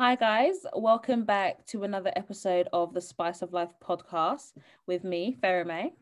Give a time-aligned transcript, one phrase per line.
[0.00, 0.64] Hi, guys.
[0.74, 4.52] Welcome back to another episode of the Spice of Life podcast
[4.86, 5.92] with me, Farah May.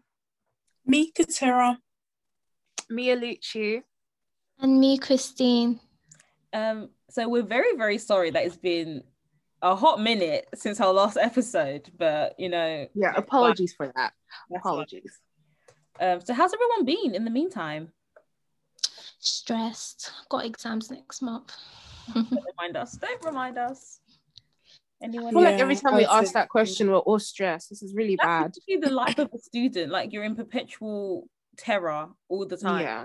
[0.87, 1.79] Me, Katera.
[2.89, 3.83] Mia Lucci.
[4.61, 5.81] And me, Christine.
[6.53, 9.03] Um, so we're very, very sorry that it's been
[9.63, 14.13] a hot minute since our last episode, but you know, Yeah, apologies for that.
[14.55, 15.19] Apologies.
[15.99, 17.91] Um, so how's everyone been in the meantime?
[19.19, 20.13] Stressed.
[20.29, 21.53] Got exams next month.
[22.15, 22.93] Don't remind us.
[22.93, 24.01] Don't remind us.
[25.01, 25.27] Anyone?
[25.27, 25.33] I Anyone?
[25.45, 27.71] feel like every time we ask that question, we're all stressed.
[27.71, 28.53] This is really bad.
[28.55, 29.93] That's the life of a student.
[29.93, 32.83] Like you're in perpetual terror all the time.
[32.83, 33.05] Yeah,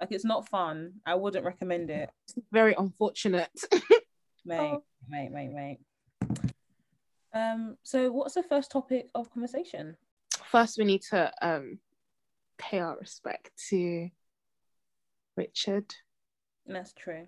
[0.00, 0.94] Like it's not fun.
[1.06, 2.10] I wouldn't recommend it.
[2.50, 3.50] very unfortunate.
[4.44, 4.82] Mate, Oh.
[5.08, 5.78] mate, mate, mate.
[7.32, 9.96] Um, so what's the first topic of conversation?
[10.50, 11.78] First, we need to um
[12.58, 14.10] pay our respect to
[15.36, 15.94] Richard.
[16.66, 17.26] That's true.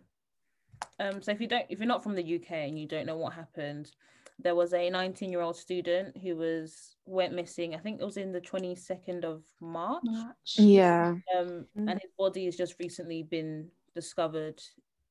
[1.00, 3.16] Um, so if you don't, if you're not from the UK and you don't know
[3.16, 3.90] what happened,
[4.38, 7.74] there was a 19 year old student who was went missing.
[7.74, 10.02] I think it was in the 22nd of March.
[10.04, 10.54] March.
[10.56, 11.90] Yeah, Um, Mm.
[11.90, 14.60] and his body has just recently been discovered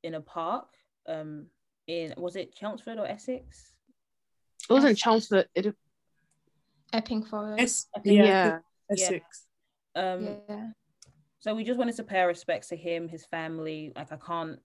[0.03, 0.67] in a park.
[1.07, 1.47] Um,
[1.87, 3.73] in was it Chelmsford or Essex?
[4.69, 5.47] it wasn't Chelmsford.
[5.55, 5.75] It,
[6.93, 7.61] Epping Forest.
[7.61, 8.59] Es- yeah, yeah,
[8.89, 9.45] Essex.
[9.95, 10.69] Um, yeah.
[11.39, 13.91] so we just wanted to pay our respects to him, his family.
[13.95, 14.59] Like I can't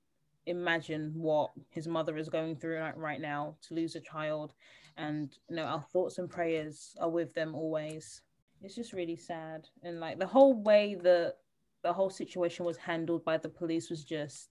[0.49, 4.55] imagine what his mother is going through right, now to lose a child,
[4.97, 8.23] and you know our thoughts and prayers are with them always.
[8.63, 11.35] It's just really sad, and like the whole way the
[11.83, 14.49] the whole situation was handled by the police was just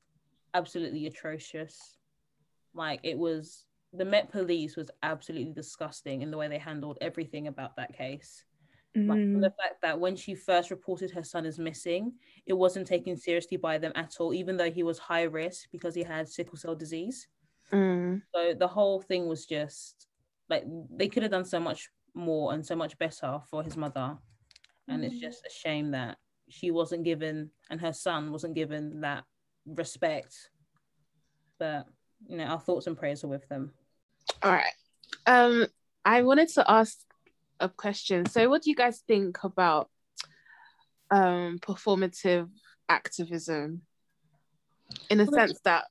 [0.54, 1.98] absolutely atrocious.
[2.74, 7.48] Like it was the Met Police was absolutely disgusting in the way they handled everything
[7.48, 8.44] about that case
[8.96, 9.42] like Mm.
[9.42, 12.14] the fact that when she first reported her son as missing,
[12.46, 15.94] it wasn't taken seriously by them at all, even though he was high risk because
[15.94, 17.28] he had sickle cell disease.
[17.72, 18.22] Mm.
[18.34, 20.08] So the whole thing was just
[20.50, 24.18] like they could have done so much more and so much better for his mother.
[24.88, 26.18] And it's just a shame that
[26.50, 29.26] she wasn't given and her son wasn't given that
[29.66, 30.50] respect.
[31.60, 31.88] But
[32.26, 33.74] you know, our thoughts and prayers are with them.
[34.42, 34.74] All right.
[35.26, 35.68] Um,
[36.06, 37.00] I wanted to ask
[37.60, 38.26] a question.
[38.26, 39.90] So, what do you guys think about
[41.12, 42.50] um performative
[42.90, 43.82] activism?
[45.10, 45.86] In the Which- sense that,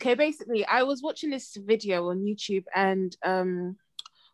[0.00, 3.76] okay, basically, I was watching this video on YouTube, and um,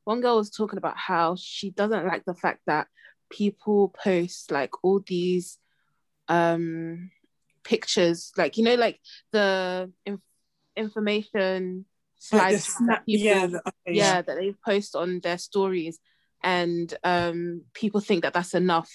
[0.04, 2.86] one girl was talking about how she doesn't like the fact that
[3.30, 5.58] people post like all these
[6.28, 7.10] um
[7.64, 8.98] pictures, like you know, like
[9.32, 10.20] the inf-
[10.76, 11.84] information
[12.32, 15.98] Like slides that snap- yeah, okay, yeah that they post on their stories
[16.44, 18.90] and um people think that that's enough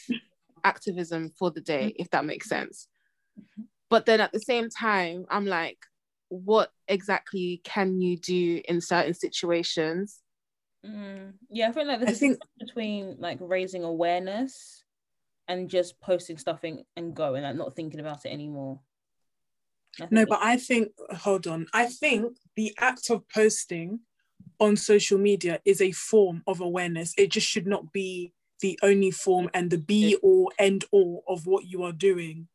[0.63, 2.88] activism for the day if that makes sense
[3.90, 5.78] but then at the same time i'm like
[6.30, 10.19] what exactly can you do in certain situations
[10.85, 14.84] Mm, yeah, I think like a think- difference between like raising awareness
[15.47, 18.79] and just posting stuff and, and going, like not thinking about it anymore.
[20.12, 21.66] No, but I think, hold on.
[21.74, 24.02] I think the act of posting
[24.59, 27.13] on social media is a form of awareness.
[27.17, 31.45] It just should not be the only form and the be all end all of
[31.45, 32.47] what you are doing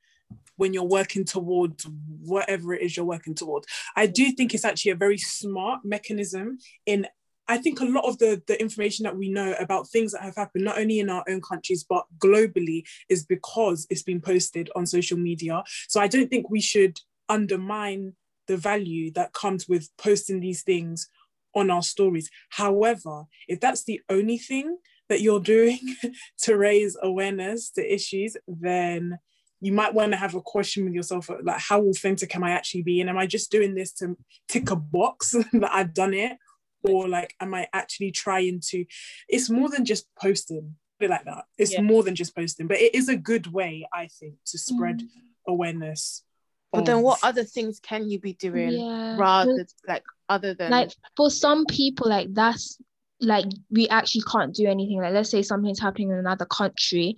[0.57, 1.87] when you're working towards
[2.25, 3.67] whatever it is you're working towards.
[3.97, 7.07] I do think it's actually a very smart mechanism in
[7.49, 10.37] I think a lot of the, the information that we know about things that have
[10.37, 14.87] happened, not only in our own countries, but globally, is because it's been posted on
[14.87, 15.65] social media.
[15.89, 18.15] So I don't think we should undermine
[18.47, 21.09] the value that comes with posting these things
[21.55, 22.31] on our stories.
[22.51, 25.79] However, if that's the only thing that you're doing
[26.43, 29.19] to raise awareness to issues, then
[29.61, 32.83] you might want to have a question with yourself like how authentic am I actually
[32.83, 33.09] being?
[33.09, 34.17] Am I just doing this to
[34.49, 36.37] tick a box that I've done it?
[36.85, 38.85] Or like am I actually trying to
[39.29, 41.45] it's more than just posting, bit like that.
[41.57, 41.83] It's Yeah.
[41.83, 45.09] more than just posting, but it is a good way, I think, to spread Mm.
[45.47, 46.25] awareness.
[46.73, 49.17] But then what other things can you be doing Yeah.
[49.19, 52.79] rather like other than like for some people like that's
[53.21, 57.15] like we actually can't do anything like let's say something's happening in another country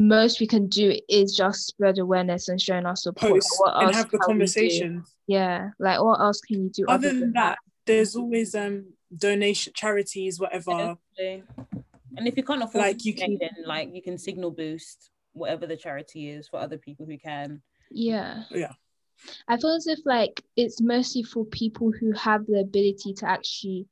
[0.00, 3.84] most we can do is just spread awareness and showing our support Like, what and
[3.86, 4.26] else have the can we do?
[4.32, 5.04] conversation.
[5.26, 10.38] yeah like what else can you do Other than that, there's always um donation charities,
[10.40, 10.96] whatever.
[11.18, 11.44] Definitely.
[12.16, 15.66] And if you can't afford Like, you can- then like you can signal boost whatever
[15.66, 17.62] the charity is for other people who can.
[17.94, 18.72] Yeah Yeah.
[19.48, 23.86] i feel as if like it's mostly for people who have the ability to actually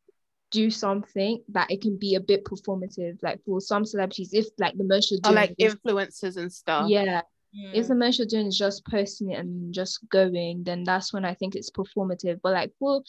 [0.50, 4.76] do something that it can be a bit performative like for some celebrities if like
[4.76, 8.46] the most you're or like is influencers and stuff yeah If the most you're doing
[8.46, 12.38] is just posting it and just going, then that's when I think it's performative.
[12.42, 13.02] But like for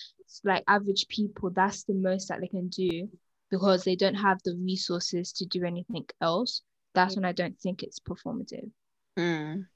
[0.43, 3.07] like average people, that's the most that they can do
[3.51, 6.63] because they don't have the resources to do anything else.
[6.95, 8.71] That's when I don't think it's performative.
[9.15, 9.67] Mm.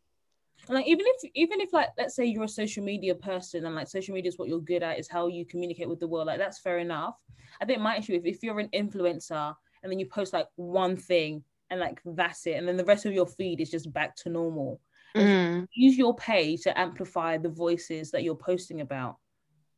[0.68, 3.76] And like even if even if like let's say you're a social media person and
[3.76, 6.28] like social media is what you're good at is how you communicate with the world
[6.28, 7.16] like that's fair enough
[7.62, 9.54] i think my issue if, if you're an influencer
[9.84, 13.06] and then you post like one thing and like that's it and then the rest
[13.06, 14.80] of your feed is just back to normal
[15.16, 15.66] Mm.
[15.72, 19.18] use your page to amplify the voices that you're posting about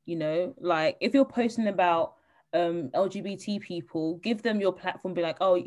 [0.05, 2.13] you know like if you're posting about
[2.53, 5.61] um lgbt people give them your platform be like oh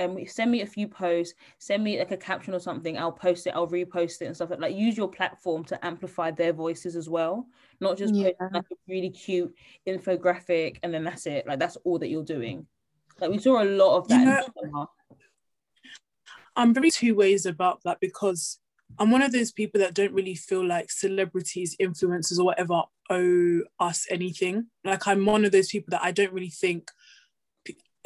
[0.00, 3.46] um send me a few posts send me like a caption or something i'll post
[3.46, 6.96] it i'll repost it and stuff like like use your platform to amplify their voices
[6.96, 7.46] as well
[7.80, 8.30] not just Yeah.
[8.52, 9.54] like a really cute
[9.86, 12.66] infographic and then that's it like that's all that you're doing
[13.20, 14.26] like we saw a lot of that You
[14.72, 14.88] know-.
[16.56, 18.58] I'm very two ways about that because
[18.98, 23.60] I'm one of those people that don't really feel like celebrities, influencers, or whatever owe
[23.78, 24.68] us anything.
[24.84, 26.90] Like I'm one of those people that I don't really think.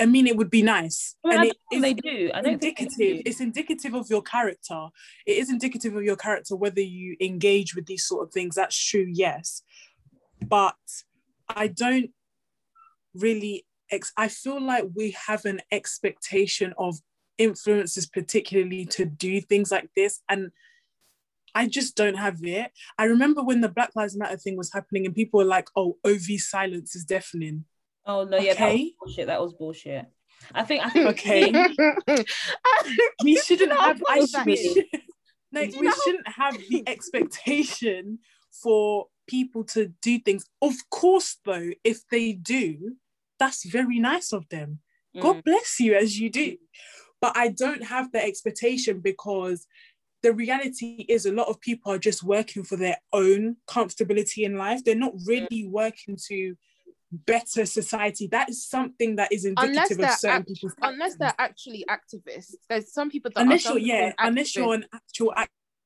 [0.01, 2.59] I mean, it would be nice, mean, and I don't think they do i don't
[2.59, 3.17] think they indicative.
[3.19, 3.23] do.
[3.27, 4.89] It's indicative of your character.
[5.27, 8.55] It is indicative of your character whether you engage with these sort of things.
[8.55, 9.63] That's true, yes,
[10.47, 10.77] but
[11.49, 12.11] I don't
[13.15, 13.67] really.
[13.91, 16.97] Ex- I feel like we have an expectation of
[17.39, 20.51] influencers, particularly to do things like this, and
[21.55, 22.71] I just don't have it.
[22.97, 25.99] I remember when the Black Lives Matter thing was happening, and people were like, "Oh,
[26.05, 27.65] OV silence is deafening."
[28.07, 29.27] Oh no yeah that was bullshit.
[29.27, 30.07] That was bullshit.
[30.55, 31.53] I think i think Okay.
[33.25, 34.85] we shouldn't have I, close we, should,
[35.53, 35.93] no, we know?
[36.05, 38.19] shouldn't have the expectation
[38.63, 40.45] for people to do things.
[40.61, 42.97] Of course though if they do
[43.39, 44.81] that's very nice of them.
[45.17, 45.23] Mm.
[45.23, 46.57] god bless you as you do.
[47.21, 49.67] But i don't have the expectation because
[50.23, 54.57] the reality is a lot of people are just working for their own comfortability in
[54.57, 54.85] life.
[54.85, 56.57] They're not really working to
[57.13, 58.29] better society.
[58.29, 61.19] That is something that is indicative of certain act- people's unless actions.
[61.19, 62.55] they're actually activists.
[62.69, 65.35] There's some people that unless are you're yeah unless you're an actual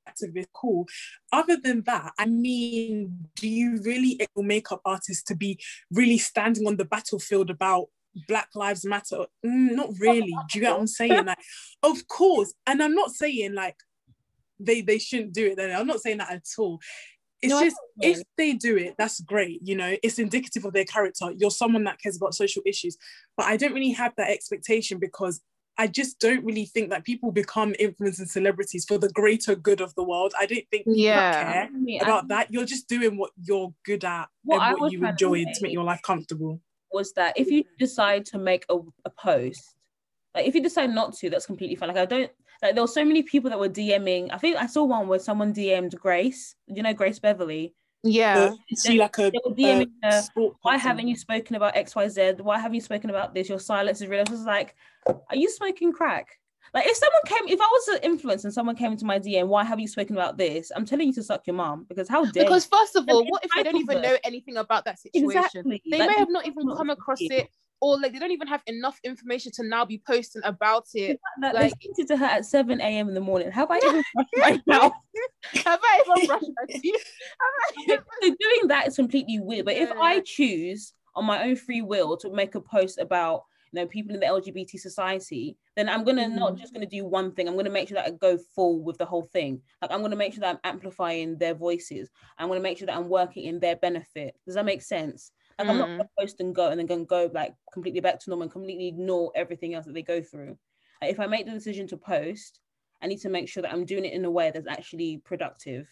[0.08, 0.86] activist cool.
[1.32, 5.58] Other than that i mean do you really makeup artist to be
[5.90, 7.86] really standing on the battlefield about
[8.28, 9.24] black lives matter?
[9.44, 10.34] Mm, not really.
[10.50, 11.24] Do you get what i'm saying?
[11.24, 11.38] Like
[11.82, 12.52] of course.
[12.66, 13.76] And i'm not saying like
[14.60, 15.74] they they shouldn't do it then.
[15.74, 16.80] I'm not saying that at all
[17.44, 20.18] it's No, just know what you if they do it that's great you know it's
[20.18, 22.96] indicative of their character you're someone that cares about social issues
[23.36, 25.40] but i don't really have that expectation because
[25.76, 29.80] I just don't really think that people become influencers and celebrities for the greater good
[29.80, 30.32] of the world.
[30.38, 31.32] I don't think people Yeah.
[31.32, 32.52] care I about that.
[32.52, 35.62] You're just doing what you're good at What and what you trying to enjoy to
[35.62, 36.60] make your life comfortable.
[36.92, 39.73] was that if you decide to make a, a post,
[40.34, 41.88] like if you decide not to, that's completely fine.
[41.88, 42.30] Like I don't
[42.62, 44.28] like there were so many people that were DMing.
[44.32, 46.54] I think I saw one where someone DM'd Grace.
[46.66, 47.74] You know Grace Beverley.
[48.02, 48.50] Yeah.
[48.50, 50.22] But see, like a, They a her.
[50.60, 52.32] Why haven't you spoken about X Y Z?
[52.42, 53.48] Why haven't you spoken about this?
[53.48, 54.24] Your silence is real.
[54.26, 54.74] I was like,
[55.06, 56.38] are you smoking crack?
[56.74, 59.46] Like if someone came, if I was an influencer and someone came into my DM,
[59.46, 60.72] why have you spoken about this?
[60.74, 63.44] I'm telling you to suck your mom because how dare Because first of all, what
[63.44, 65.30] if they don't even know anything about that situation?
[65.30, 67.28] exactly They Like, may have not even come across you.
[67.30, 67.48] it,
[67.80, 71.20] or like they don't even have enough information to now be posting about it.
[71.40, 73.08] Like, like- they to her at 7 a.m.
[73.08, 73.50] in the morning.
[73.50, 74.92] Have I even brushed my mouth?
[75.64, 77.04] have I ever brushed my teeth?
[77.40, 79.66] I so doing that is completely weird.
[79.66, 83.80] But if I choose on my own free will to make a post about you
[83.80, 86.58] know people in the LGBT society, then I'm gonna not Mhm.
[86.60, 87.48] just gonna do one thing.
[87.48, 89.60] I'm gonna make sure that I go full with the whole thing.
[89.82, 92.08] Like I'm gonna make sure that I'm amplifying their voices.
[92.38, 94.36] I'm gonna make sure that I'm working in their benefit.
[94.46, 95.32] Does that make sense?
[95.58, 96.06] Like I'm not Mm.
[96.18, 99.30] post and go and then gonna go like completely back to normal and completely ignore
[99.34, 100.58] everything else that they go through.
[101.00, 102.60] Like, if I make the decision to post,
[103.02, 105.86] I need to make sure that I'm doing it in a way that's actually productive.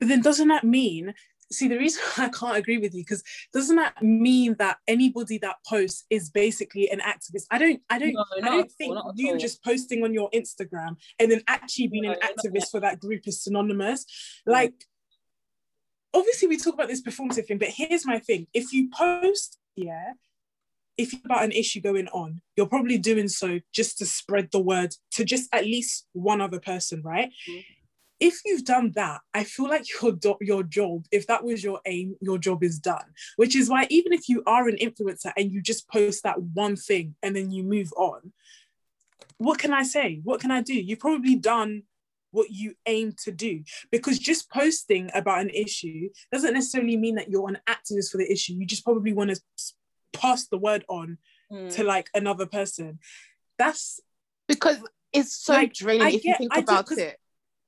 [0.00, 1.14] But then doesn't that mean?
[1.52, 3.22] See, the reason I can't agree with you because
[3.52, 7.44] doesn't that mean that anybody that posts is basically an activist?
[7.50, 10.28] I don't, I don't, No, I don't at all, think you just posting on your
[10.30, 14.06] Instagram and then actually being No, an activist for that group is synonymous.
[14.46, 14.52] No.
[14.54, 14.74] Like,
[16.16, 20.12] obviously, we talk about this performative thing, but here's my thing: if you post, yeah,
[20.96, 24.60] if you're about an issue going on, you're probably doing so just to spread the
[24.60, 27.30] word to just at least one other person, right?
[27.48, 27.64] Mhm.
[28.18, 31.80] If you've done that, I feel like your do- your job, if that was your
[31.84, 33.12] aim, your job is done.
[33.36, 36.76] Which is why even if you are an influencer and you just post that one
[36.76, 38.32] thing and then you move on,
[39.36, 40.20] what can I say?
[40.24, 40.72] What can I do?
[40.74, 41.82] You've probably done
[42.36, 47.28] what you aim to do because just posting about an issue doesn't necessarily mean that
[47.30, 48.52] you're an activist for the issue.
[48.54, 49.40] You just probably want to
[50.12, 51.18] pass the word on
[51.52, 51.72] Mm.
[51.76, 52.98] to like another person.
[53.56, 54.00] That's
[54.48, 54.78] because
[55.12, 57.16] it's so Like, draining I if you think I do- it.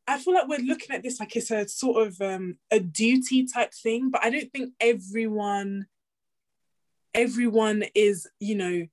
[0.08, 3.46] I feel like we're looking at this like it's a sort of um, a duty
[3.46, 5.87] type thing, but I don't think everyone
[7.14, 8.87] everyone is, you know,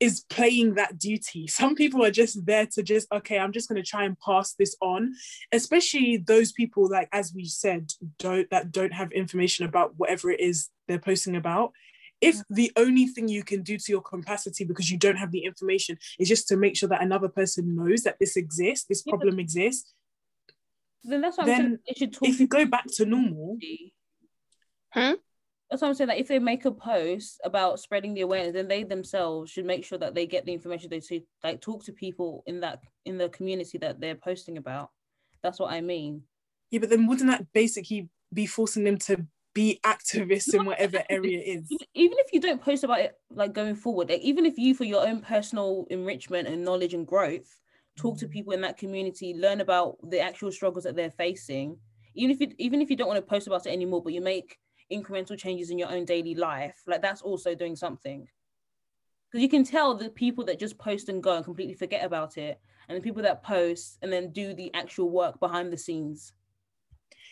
[0.00, 1.46] is playing that duty.
[1.48, 4.54] Some people are just there to just, okay, I'm just going to try and pass
[4.54, 5.12] this on,
[5.52, 10.40] especially those people, like, as we said, don't that don't have information about whatever it
[10.40, 11.72] is they're posting about.
[12.20, 15.44] If the only thing you can do to your capacity because you don't have the
[15.44, 19.10] information is just to make sure that another person knows that this exists, this Yeah.
[19.12, 19.94] problem exists,
[21.04, 21.96] Then that's what I'm then saying.
[21.96, 23.56] Should talk if you go back to normal,
[24.92, 25.12] Hmm?
[25.70, 26.08] That's what I'm saying.
[26.08, 29.84] That if they make a post about spreading the awareness, then they themselves should make
[29.84, 30.88] sure that they get the information.
[30.88, 34.90] They should like talk to people in that in the community that they're posting about.
[35.42, 36.22] That's what I mean.
[36.70, 41.38] yeah, but then wouldn't that basically be forcing them to be activists in whatever area
[41.38, 41.66] it is?
[41.70, 44.74] Even- Even if you don't post about it like going forward, like, even if you
[44.74, 47.58] for your own personal enrichment and knowledge and growth,
[47.96, 48.30] talk to mm.
[48.30, 51.76] people in that community, learn about the actual struggles that they're facing.
[52.14, 54.20] Even if you even if you don't want to post about it anymore, but you
[54.20, 54.58] make
[54.92, 58.26] incremental changes in your own daily life, like that's also doing something.
[59.30, 62.38] Because you can tell the people that just post and go and completely forget about
[62.38, 66.32] it, and the people that post and then do the actual work behind the scenes.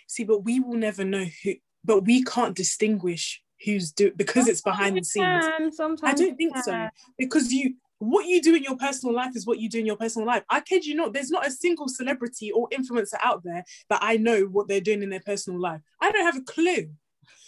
[0.07, 4.61] See, but we will never know who, but we can't distinguish who's do because it's
[4.61, 5.47] behind the scenes.
[5.77, 9.47] Can, I don't think so because you what you do in your personal life is
[9.47, 10.43] what you do in your personal life.
[10.51, 14.19] I kid you not, there's not a single celebrity or influencer out there that I
[14.19, 15.81] know what they're doing in their personal life.
[16.01, 16.91] I don't have a clue.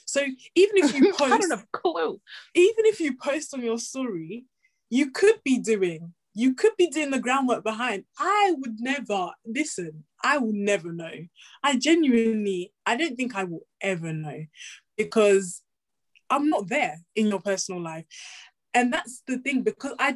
[0.09, 2.19] So even if you post, I don't have a clue.
[2.55, 4.47] even if you post on your story,
[4.89, 8.05] you could be doing, you could be doing the groundwork behind.
[8.19, 10.05] I would never listen.
[10.25, 11.13] I will never know.
[11.63, 14.47] I genuinely, I don't think I will ever know
[14.97, 15.61] because
[16.31, 18.07] I'm not there in your personal life.
[18.73, 20.15] And that's the thing because I,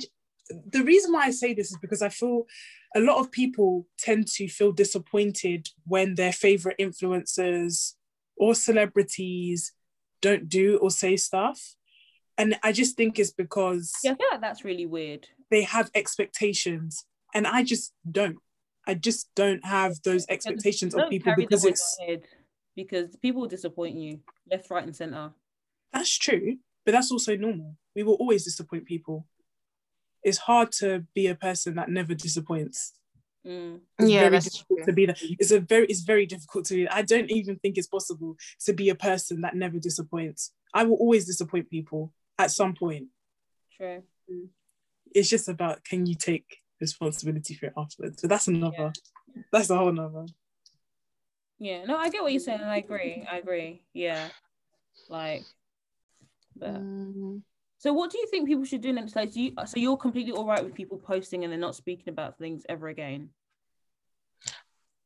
[0.71, 2.47] the reason why I say this is because I feel
[2.97, 7.93] a lot of people tend to feel disappointed when their favorite influencers
[8.37, 9.73] or celebrities
[10.23, 11.75] don't do or say stuff.
[12.39, 15.29] And I just think it's because Yeah, I feel like that's really weird.
[15.51, 18.39] they have expectations and I just don't.
[18.87, 21.99] I just don't have those expectations of people because it's
[22.75, 25.33] because people will disappoint you left, right, and center.
[25.93, 27.77] that's true, but that's also normal.
[27.95, 29.27] We will always disappoint people.
[30.25, 32.93] It's hard to be a person that never disappoints.
[33.47, 33.81] Mm.
[33.99, 34.87] It's Yeah, very that's difficult true.
[34.87, 35.19] to be that.
[35.21, 36.89] It's a very it's very difficult to be.
[36.89, 40.53] I don't even think it's possible to be a person that never disappoints.
[40.73, 43.09] I will always disappoint people at some point.
[43.77, 44.03] True.
[45.15, 48.21] It's just about can you take responsibility for it afterwards.
[48.23, 48.93] So that's another
[49.53, 50.27] that's a whole another.
[51.59, 51.85] Yeah.
[51.85, 53.27] No, I get what you're saying, and I agree.
[53.31, 53.83] I agree.
[53.93, 54.29] Yeah.
[55.09, 55.45] Like,
[56.57, 57.43] but Mm,
[57.83, 59.17] so what do you think people should do next?
[59.17, 62.11] Like, do you so you're completely all right with people posting and they're not speaking
[62.13, 63.31] about things ever again?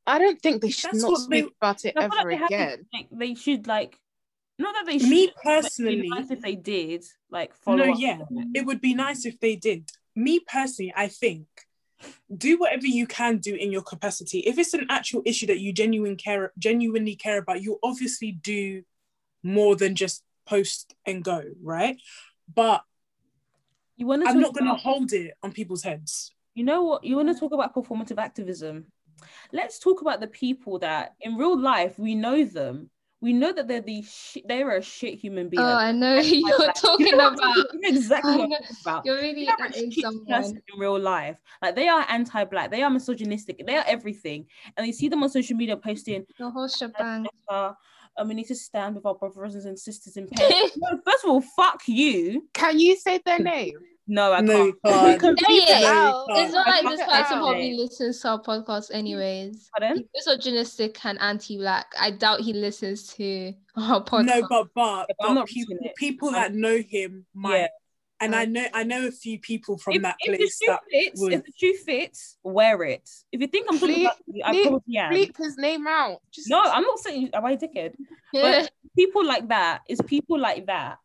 [0.07, 2.19] I don't think they should That's not what they- speak about it I feel like
[2.21, 2.87] ever they have to- again.
[2.93, 3.99] like, they should like,
[4.59, 5.09] not that they should.
[5.09, 7.79] Me but it'd be personally, nice if they did like follow.
[7.87, 8.49] no, yeah, it.
[8.59, 9.91] it would be nice if they did.
[10.15, 11.47] Me personally, I think
[12.37, 14.41] do whatever you can do in your capacity.
[14.41, 18.83] If it's an actual issue that you genuine care genuinely care about, you obviously do
[19.43, 21.97] more than just post and go, right?
[22.55, 22.83] But
[23.97, 24.29] You want to?
[24.29, 26.33] I'm not gonna hold it on people's heads.
[26.55, 27.05] You know what?
[27.05, 28.87] You want to talk about performative activism?
[29.53, 32.91] Let's talk about the people that in real life we know them.
[33.23, 35.63] We know that they're the sh- they're a shit human being.
[35.63, 37.57] Oh, I know who you're like, talking you know what about.
[37.57, 39.07] you know exactly what I'm talking about.
[39.07, 40.27] You're really They are a shit someone.
[40.27, 41.39] person in real life.
[41.63, 44.47] Like they are anti-black, they are misogynistic, they are everything.
[44.77, 47.27] And you see them on social media posting, The whole shebang.
[48.19, 50.71] Um, we need to stand with our brothers and sisters in pain.
[50.77, 52.49] no, first of all, fuck you.
[52.55, 53.75] Can you say their name?
[54.09, 55.13] No, I No, can't.
[55.13, 55.41] you can't.
[55.41, 55.85] Say it.
[55.85, 56.27] out.
[56.31, 59.69] It's not like this say person probably listens to our podcast anyways.
[59.77, 59.99] Pardon?
[59.99, 61.87] He's misogynistic and anti-black.
[61.99, 64.27] I doubt he listens to our podcast.
[64.27, 65.97] No, but but, but but I'm not people, it.
[65.97, 67.59] people that know him might.
[67.59, 67.67] Yeah.
[68.21, 70.73] And I know I know a few people from if, that if place the shoe
[70.73, 73.09] that fits, would- if the shoe fits, wear it.
[73.31, 75.13] If you think I'm talking Bleep- about you, I bleep- probably am.
[75.13, 76.21] Bleep his name out.
[76.33, 77.95] Just No, I'm not saying am I a dickhead.
[78.33, 80.99] But people like that is people like that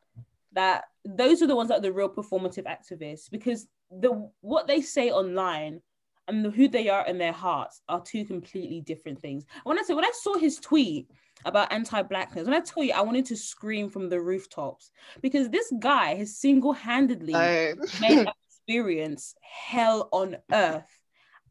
[0.53, 4.82] that those are the ones that are the real performative activists because the what they
[4.82, 5.82] say online
[6.27, 9.46] and the, who they are in their hearts are two completely different things.
[9.63, 11.10] When I say when I saw his tweet
[11.45, 15.71] about anti-blackness, when I tell you I wanted to scream from the rooftops because this
[15.79, 17.74] guy has single-handedly Oh.
[18.00, 18.27] made
[18.67, 20.86] experience hell on earth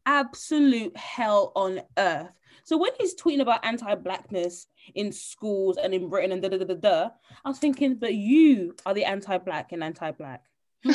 [0.07, 2.31] absolute hell on earth
[2.63, 6.65] so when he's tweeting about anti-blackness in schools and in britain and da da da
[6.65, 7.09] da da
[7.45, 10.43] i was thinking but you are the anti-black and anti-black
[10.83, 10.91] Do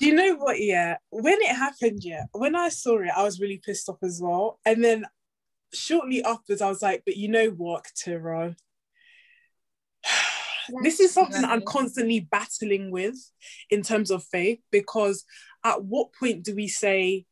[0.00, 0.60] you know what?
[0.60, 4.20] Yeah, when it happened, yeah, when I saw it, I was really pissed off as
[4.20, 4.58] well.
[4.66, 5.04] And then
[5.72, 8.56] shortly afterwards, I was like, but you know what, Katira?
[10.82, 13.16] this is something I'm constantly battling with
[13.70, 15.24] in terms of faith because
[15.64, 17.26] at what point do we say,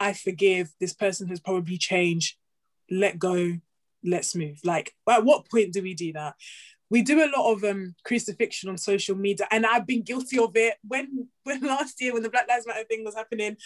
[0.00, 2.36] I forgive, this person has probably changed,
[2.90, 3.58] let go,
[4.04, 4.60] let's move?
[4.64, 6.34] Like, at what point do we do that?
[6.92, 10.54] we do a lot of um crucifixion on social media and i've been guilty of
[10.54, 13.56] it when when last year when the black lives matter thing was happening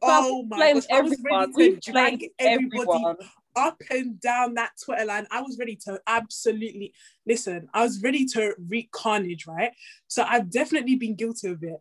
[0.00, 3.16] oh my gosh i was ready to drag everybody everyone.
[3.56, 6.92] Up and down that twitter line i was ready to absolutely
[7.26, 9.72] listen i was ready to wreak carnage right?
[10.06, 11.80] So i've definitely been guilty of it.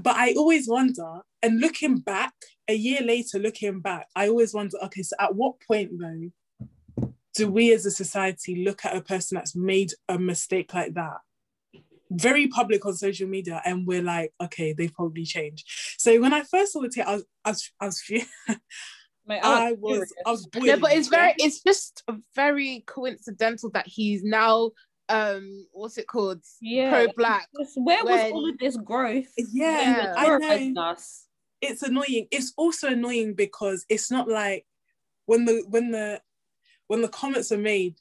[0.00, 2.34] But i always wonder and looking back
[2.68, 6.30] a year later looking back i always wonder okay so at what point though
[7.36, 11.18] do we as a society look at a person that's made a mistake like that?
[12.10, 15.68] Very public on social media and we're like okay they've probably changed.
[15.98, 18.02] So when i first saw the tape i was i was, I was,
[19.26, 22.04] Mate, I, was, I was boiling, yeah, but it's very it's just
[22.34, 24.70] very coincidental that he's now
[25.08, 28.24] um what's it called yeah pro black where when...
[28.24, 30.14] was all of this growth yeah, yeah.
[30.16, 31.26] i know us.
[31.60, 34.66] it's annoying it's also annoying because it's not like
[35.26, 36.20] when the when the
[36.86, 37.96] when the comments are made,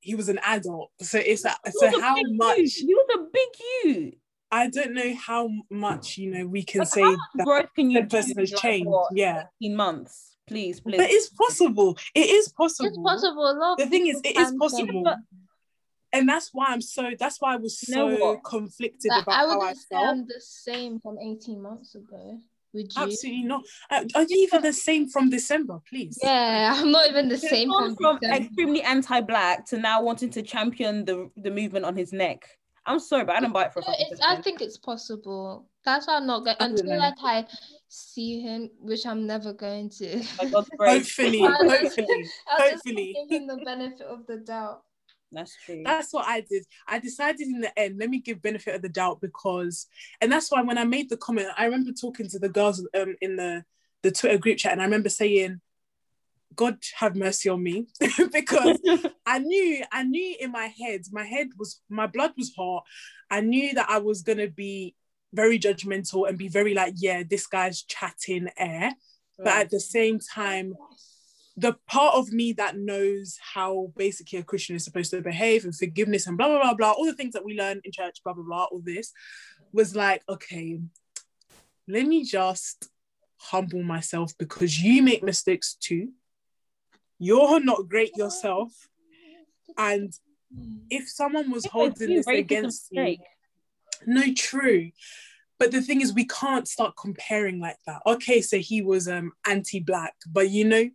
[0.00, 0.90] he was an adult.
[1.00, 2.86] So it's a, so how much you.
[2.86, 3.48] he was a big
[3.84, 4.12] you.
[4.50, 8.04] I don't know how much you know we can like say that growth can you
[8.06, 8.88] person has like changed.
[8.88, 10.96] What, yeah, in months, please, please.
[10.96, 11.96] But it's possible.
[12.14, 12.88] It is possible.
[12.88, 13.76] It's possible.
[13.78, 15.14] the thing is, it is possible.
[16.12, 17.10] and that's why I'm so.
[17.18, 20.06] That's why I was so conflicted like, about I how I felt.
[20.06, 22.40] I'm the same from 18 months ago.
[22.72, 23.02] Would you?
[23.02, 23.64] Absolutely not.
[23.90, 26.18] Uh, are you even the same from December, please?
[26.22, 31.04] Yeah, I'm not even the same from, from extremely anti-black to now wanting to champion
[31.04, 32.46] the the movement on his neck.
[32.84, 33.80] I'm sorry, but I don't buy it for.
[33.80, 33.94] a No,
[34.28, 35.66] I think it's possible.
[35.86, 37.46] That's why I'm not going until like I
[37.88, 40.18] see him, which I'm never going to.
[40.40, 43.16] hopefully, hopefully, hopefully.
[43.30, 44.82] Give him the benefit of the doubt.
[45.30, 45.82] That's true.
[45.84, 46.64] That's what I did.
[46.88, 49.86] I decided in the end, let me give benefit of the doubt because,
[50.20, 53.14] and that's why when I made the comment, I remember talking to the girls um,
[53.20, 53.64] in the
[54.02, 55.60] the Twitter group chat, and I remember saying,
[56.56, 57.86] "God have mercy on me,"
[58.32, 58.80] because
[59.24, 62.82] I knew, I knew in my head, my head was, my blood was hot.
[63.30, 64.96] I knew that I was gonna be
[65.36, 68.94] very judgmental and be very like, yeah, this guy's chatting air,
[69.38, 70.74] but at the same time
[71.56, 75.74] the part of me that knows how basically a Christian is supposed to behave and
[75.74, 78.34] forgiveness and blah blah blah blah, all the things that we learn in church, blah
[78.34, 79.12] blah blah, all this
[79.72, 80.78] was like, okay,
[81.88, 82.90] let me just
[83.38, 86.10] humble myself because you make mistakes too.
[87.18, 88.72] You're not great yourself.
[89.78, 90.12] And
[90.90, 93.16] if someone was holding this against you,
[94.06, 94.90] no, true.
[95.58, 98.02] But the thing is, we can't start comparing like that.
[98.06, 100.90] Okay, so he was um anti-black, but you know,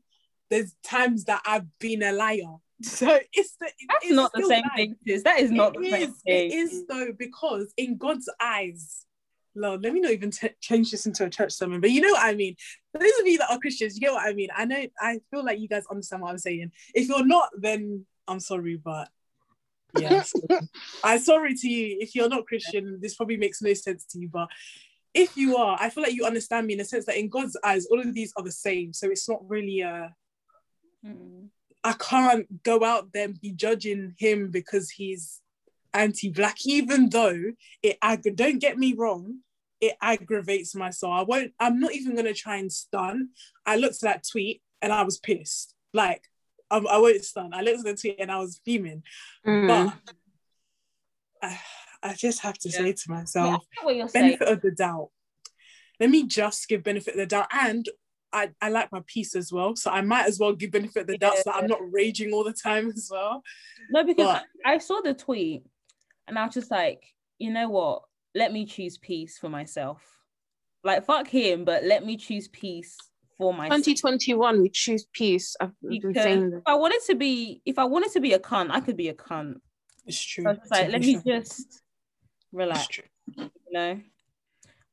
[0.49, 2.41] there's times that I've been a liar.
[2.83, 4.95] So it's the, that's it's not the same thing.
[5.07, 5.21] Sis.
[5.21, 6.51] That is not it the is, same thing.
[6.51, 9.05] It is though because in God's eyes,
[9.53, 12.13] Lord, let me not even t- change this into a church sermon, but you know
[12.13, 12.55] what I mean.
[12.93, 14.49] those of you that are Christians, you get what I mean.
[14.55, 14.83] I know.
[14.99, 16.71] I feel like you guys understand what I'm saying.
[16.95, 19.09] If you're not, then I'm sorry, but
[19.97, 20.34] yes,
[21.04, 21.97] I'm sorry to you.
[21.99, 24.47] If you're not Christian, this probably makes no sense to you, but
[25.13, 27.58] if you are, I feel like you understand me in the sense that in God's
[27.63, 28.93] eyes, all of these are the same.
[28.93, 30.15] So it's not really a
[31.06, 31.49] Mm.
[31.84, 35.41] I can't go out there and be judging him because he's
[35.93, 39.39] anti-black, even though it ag- don't get me wrong,
[39.80, 41.12] it aggravates my soul.
[41.12, 43.30] I won't, I'm not even gonna try and stun.
[43.65, 45.73] I looked at that tweet and I was pissed.
[45.93, 46.23] Like
[46.71, 47.53] I, I won't stun.
[47.53, 49.03] I looked at the tweet and I was fuming.
[49.45, 49.67] Mm.
[49.67, 50.13] But
[51.43, 51.60] I,
[52.01, 52.77] I, just have to yeah.
[52.77, 54.38] say to myself, yeah, benefit saying.
[54.41, 55.10] of the doubt.
[55.99, 57.47] Let me just give benefit of the doubt.
[57.51, 57.88] And
[58.34, 59.75] I, I like my peace as well.
[59.75, 61.41] So I might as well give benefit of the doubt yeah.
[61.43, 63.43] so I'm not raging all the time as well.
[63.89, 65.63] No, because but, I, I saw the tweet
[66.27, 67.03] and I was just like,
[67.38, 68.03] you know what?
[68.34, 70.01] Let me choose peace for myself.
[70.84, 72.97] Like fuck him, but let me choose peace
[73.41, 73.80] for myself.
[73.80, 75.56] 2021, we choose peace.
[75.60, 78.69] I've been saying If I wanted to be, if I wanted to be a cunt,
[78.69, 79.56] I could be a cunt.
[80.06, 80.43] It's true.
[80.43, 81.82] So like, let me just
[82.51, 82.99] relax.
[83.36, 83.99] You know?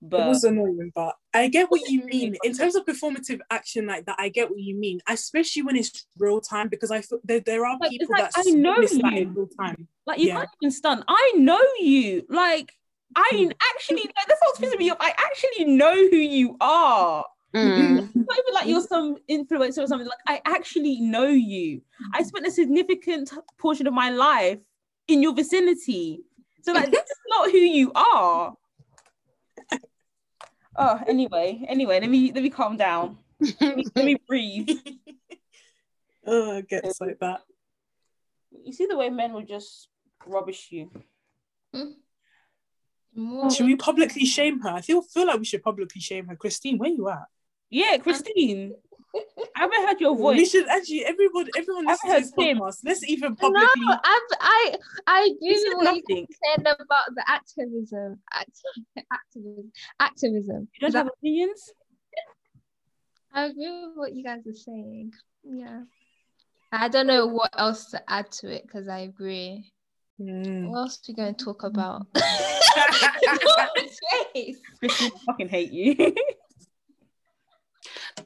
[0.00, 2.37] But it was annoying, but I get what you mean.
[2.44, 6.06] In terms of performative action like that, I get what you mean, especially when it's
[6.16, 9.00] real time because I feel there, there are like, people like, that I know you.
[9.02, 9.88] in real time.
[10.06, 10.37] Like you yeah.
[10.37, 11.04] can't even stun.
[11.08, 12.24] I know you.
[12.28, 12.72] Like
[13.16, 13.50] I hmm.
[13.74, 14.98] actually like that's what's pissing me off.
[15.00, 17.24] I actually know who you are.
[17.54, 17.98] Mm.
[17.98, 20.06] It's not even like you're some influencer or something.
[20.06, 21.82] Like I actually know you.
[22.12, 24.58] I spent a significant portion of my life
[25.06, 26.20] in your vicinity.
[26.62, 28.54] So like this is not who you are.
[30.80, 33.18] Oh, anyway, anyway, let me let me calm down.
[33.61, 34.78] Let me, let me breathe.
[36.24, 37.40] oh, it gets like that.
[38.62, 39.88] You see the way men will just
[40.24, 40.88] rubbish you.
[43.12, 44.68] More Should we publicly shame her?
[44.68, 46.37] I feel feel like we should publicly shame her.
[46.37, 47.26] Christine, where you at?
[47.70, 48.74] Yeah, Christine.
[49.57, 50.37] I haven't heard your voice?
[50.37, 52.59] We should actually everyone everyone I've listen to this Tim.
[52.59, 52.78] podcast.
[52.85, 54.74] Let's even No, publicly I I
[55.07, 56.26] I agree You said with what you nothing.
[56.44, 58.20] said about the activism,
[59.12, 60.68] activism, activism.
[60.74, 61.72] You don't That- have opinions?
[63.33, 65.12] I agree with what you guys are saying.
[65.44, 65.83] Yeah,
[66.72, 69.70] I don't know what else to add to it because I agree.
[70.20, 70.68] Mm.
[70.70, 72.07] What else are we going to talk about?
[74.35, 74.59] Face.
[74.81, 75.94] Christine, I fucking hate you.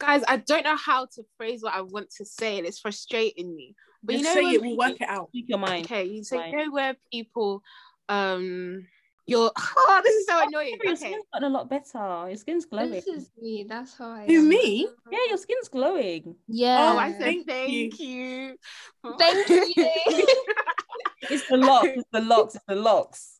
[0.02, 3.54] Guys, I don't know how to phrase what I want to say, and it's frustrating
[3.54, 3.76] me.
[4.02, 5.28] But you know, say it, we'll work it out.
[5.28, 5.84] Speak your mind.
[5.84, 6.50] Okay, you say Fine.
[6.50, 7.62] you know where people,
[8.08, 8.84] um,
[9.26, 9.52] you're.
[9.76, 10.76] Oh, this is so annoying.
[10.82, 12.26] Your Okay, skin's gotten a lot better.
[12.26, 12.90] Your skin's glowing.
[12.90, 13.64] This is me.
[13.68, 14.26] That's how I.
[14.26, 14.48] Who, am.
[14.48, 14.88] me?
[15.08, 16.34] Yeah, your skin's glowing.
[16.48, 16.94] Yeah.
[16.94, 17.90] oh, I said Thank thank, you.
[19.04, 19.14] you.
[19.18, 20.26] Thank you.
[21.30, 21.86] It's the locks.
[21.86, 22.56] It's the locks.
[22.56, 23.38] It's the locks.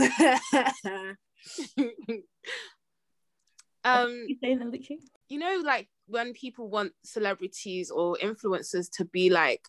[3.84, 4.96] um, You saying that, Lucci?
[5.30, 9.62] You know, like when people want celebrities or influencers to be like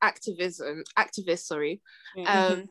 [0.00, 1.82] activism, activists, sorry.
[2.16, 2.26] Mm.
[2.26, 2.68] Um,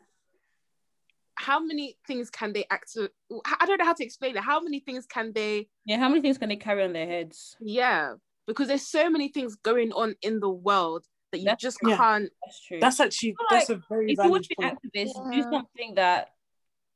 [1.36, 2.98] how many things can they act?
[2.98, 4.44] I don't know how to explain it.
[4.44, 5.68] How many things can they?
[5.86, 7.58] Yeah, how many things can they carry on their heads?
[7.60, 8.14] Yeah,
[8.48, 11.92] because there's so many things going on in the world that you That's just true.
[11.92, 11.98] Yeah.
[11.98, 12.30] can't.
[12.46, 12.80] That's true.
[12.80, 15.42] that's actually feel that's a very if you want valid to be an activist, do
[15.52, 16.30] something that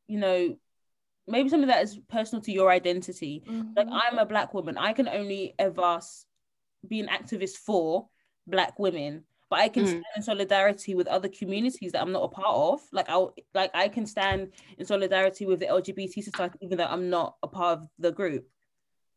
[0.08, 0.56] you know,
[1.28, 3.44] maybe something that is personal to your identity.
[3.76, 4.00] Like Mhm.
[4.02, 6.00] I'm a black woman, I can only ever
[6.88, 8.08] be an activist for
[8.48, 9.88] black women, but I can Mm.
[9.90, 12.82] stand in solidarity with other communities that I'm not a part of.
[12.92, 17.10] Like I like I can stand in solidarity with the LGBT society, even though I'm
[17.10, 18.48] not a part of the group.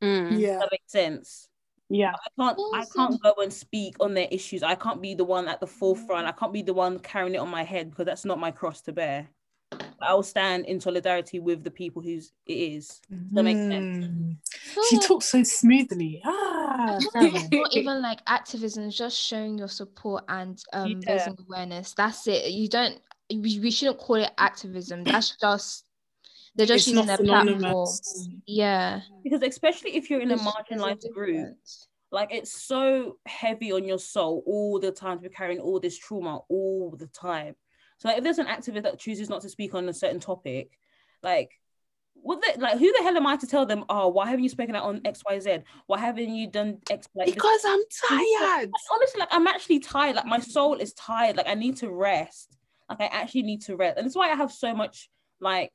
[0.03, 0.39] Mm.
[0.41, 1.49] Yeah, That makes sense.
[1.91, 2.13] yeah.
[2.15, 4.63] I can't I can't go and speak on their issues.
[4.63, 6.27] I can't be the one at the forefront.
[6.27, 8.81] I can't be the one carrying it on my head because that's not my cross
[8.83, 9.29] to bear.
[10.01, 13.01] I will stand in solidarity with the people whose it is.
[13.33, 14.07] that make sense?
[14.07, 14.37] Mm.
[14.89, 16.23] She talks so smoothly.
[16.25, 21.01] Ah, I feel like it's not even like activism, just showing your support and um
[21.07, 21.13] Yeah.
[21.15, 21.95] raising awareness.
[21.97, 22.51] That's it.
[22.51, 25.05] You don't we, we shouldn't call it activism.
[25.05, 25.85] That's just
[26.55, 27.89] they're just it's using not their platform.
[28.47, 29.01] Yeah.
[29.23, 31.57] Because especially if you're in a There's- there's a marginalized group,
[32.11, 35.97] like it's so heavy on your soul all the time to be carrying all this
[35.99, 37.55] trauma all the time.
[37.99, 40.79] So like, if there's an activist that chooses not to speak on a certain topic,
[41.23, 41.51] like
[42.15, 44.49] what the, like who the hell am I to tell them, oh, why haven't you
[44.49, 45.63] spoken out on XYZ?
[45.87, 48.69] Why haven't you done X like this?" Because I'm tired.
[48.69, 50.17] Like, honestly, like I'm actually tired.
[50.17, 51.37] Like my soul is tired.
[51.37, 52.57] Like I need to rest.
[52.89, 53.99] Like I actually need to rest.
[53.99, 55.73] And that's why I have so much like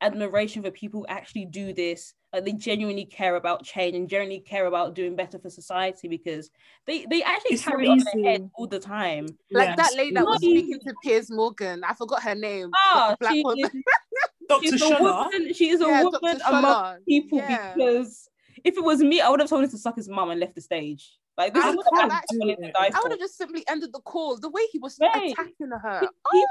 [0.00, 2.14] admiration for people who actually do this.
[2.32, 6.50] Like they genuinely care about change and genuinely care about doing better for society because
[6.86, 9.26] they they actually It's not carry it on their head all the time.
[9.50, 9.76] Like Yeah.
[9.76, 11.82] that lady that was speaking to Piers Morgan.
[11.84, 12.70] I forgot her name.
[12.76, 13.64] Ah, the black she woman.
[13.64, 13.70] is,
[14.48, 14.62] Dr.
[14.62, 15.24] she's a Shola.
[15.32, 15.54] woman.
[15.54, 17.72] She is a Yeah, woman among people Yeah.
[17.74, 18.28] because
[18.62, 20.54] if it was me, I would have told him to suck his mum and left
[20.54, 21.18] the stage.
[21.38, 23.38] Like this I is would what have I'm actually- to die I would have just
[23.38, 24.36] simply ended the call.
[24.36, 25.32] The way he was Right.
[25.32, 26.00] attacking her.
[26.00, 26.46] He- he-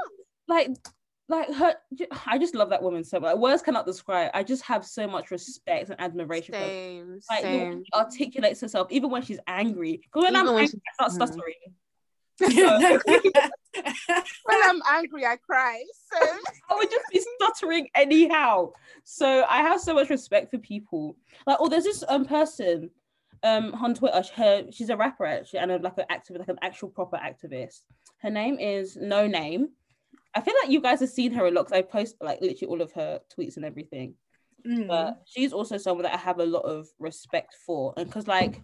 [0.48, 0.70] like
[1.28, 1.74] like her
[2.26, 3.36] i just love that woman so much.
[3.36, 4.30] Words cannot describe.
[4.34, 6.70] I just have so much respect and admiration for her.
[6.70, 7.84] Same, like same.
[7.84, 10.00] she articulates herself even when she's angry.
[10.02, 11.54] Because when Even i'm when angry, she- i start stuttering.
[14.44, 15.82] When I'm angry, I cry.
[16.10, 16.18] So.
[16.70, 18.72] I would just be stuttering anyhow.
[19.04, 21.16] So i have so much respect for people.
[21.46, 22.90] Like oh there's this um person
[23.42, 24.22] um on twitter.
[24.34, 27.82] Her she's a rapper actually and a, like an activist like an actual proper activist.
[28.22, 29.66] Her name is Noname
[30.34, 32.66] i feel like you guys have seen her a lot because i post like literally
[32.66, 34.14] all of her tweets and everything
[34.66, 34.88] Mm.
[34.88, 37.94] but she's also someone that I have a lot of respect for.
[37.96, 38.60] And because, like,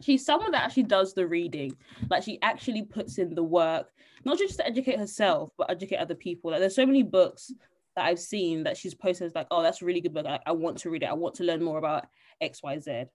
[0.00, 1.76] she's someone that actually does the reading,
[2.08, 3.88] like, she actually puts in the work,
[4.24, 6.52] not just to educate herself, but educate other people.
[6.52, 7.52] Like, there's so many books
[7.96, 10.26] that I've seen that she's posted, like, oh, that's a really good book.
[10.26, 11.10] Like, I want to read it.
[11.10, 12.06] I want to learn more about
[12.40, 13.06] XYZ.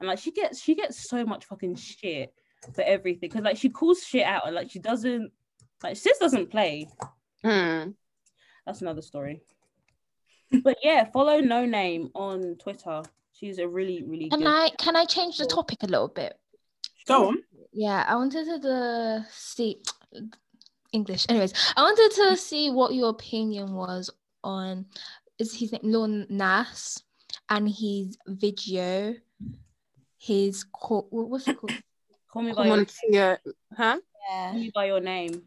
[0.00, 2.32] And, like, she gets, she gets so much fucking shit
[2.74, 5.30] for everything because, like, she calls shit out and, like, she doesn't,
[5.82, 6.88] like, sis doesn't play.
[7.44, 7.90] Hmm.
[8.66, 9.42] That's another story.
[10.62, 13.02] but yeah, follow Noname on Twitter.
[13.32, 14.48] She's a really, really Can good.
[14.48, 16.38] I can I change the topic a little bit?
[17.06, 17.38] Go on.
[17.72, 19.80] Yeah, I wanted to the see
[20.92, 21.26] English.
[21.28, 24.10] Anyways, I wanted to see what your opinion was
[24.44, 24.86] on
[25.38, 27.02] is his name Lil Nas
[27.48, 29.14] and his video,
[30.18, 31.72] his call, what was it called?
[32.30, 33.38] Call me by Come your, on, Tia.
[33.76, 33.98] Huh?
[34.28, 35.42] call me by your name.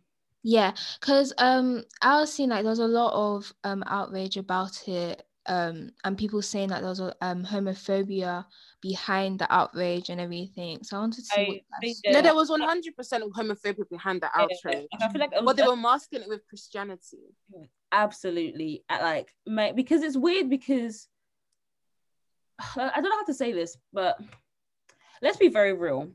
[0.48, 4.88] Yeah, because um I was seeing like there was a lot of um outrage about
[4.88, 8.46] it, um, and people saying that there was a, um homophobia
[8.80, 10.84] behind the outrage and everything.
[10.84, 14.22] So I wanted to see I what that's- that- No, there was 100% homophobia behind
[14.22, 14.62] the outrage.
[14.92, 17.36] like, I feel like a- But they were masking it with Christianity.
[17.92, 21.08] absolutely uh, like ma- because it's weird because
[22.76, 24.20] I don't know how to say this, but
[25.24, 26.12] let's be very real.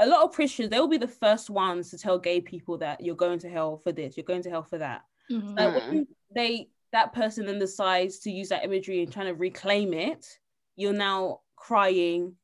[0.00, 3.00] A lot of Christians, they will be the first ones to tell gay people that
[3.00, 5.04] you're going to hell for this, you're going to hell for that.
[5.30, 5.56] Mhm.
[5.58, 9.92] Like when they that person then decides to use that imagery and trying to reclaim
[9.92, 10.38] it,
[10.76, 12.34] you're now crying,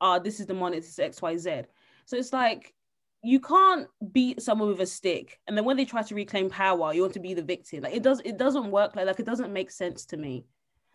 [0.00, 1.66] ah, this is demonic, this is XYZ.
[2.06, 2.74] So it's like
[3.22, 6.92] you can't beat someone with a stick and then when they try to reclaim power,
[6.92, 7.82] you want to be the victim.
[7.82, 10.44] Like it does it doesn't work like like it doesn't make sense to me.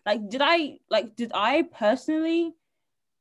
[0.06, 2.54] Like did I like did I personally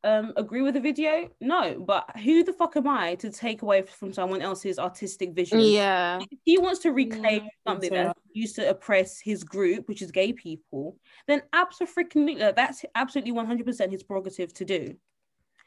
[0.07, 1.29] um agree with the video?
[1.41, 5.61] No, but who the fuck am I to take away from someone else's artistic vision?
[5.61, 6.19] Yeah.
[6.31, 10.03] if he wants to reclaim Yeah, something so- that's used to oppress his group, which
[10.03, 14.95] is gay people, then absolutely that's absolutely 100% his prerogative to do.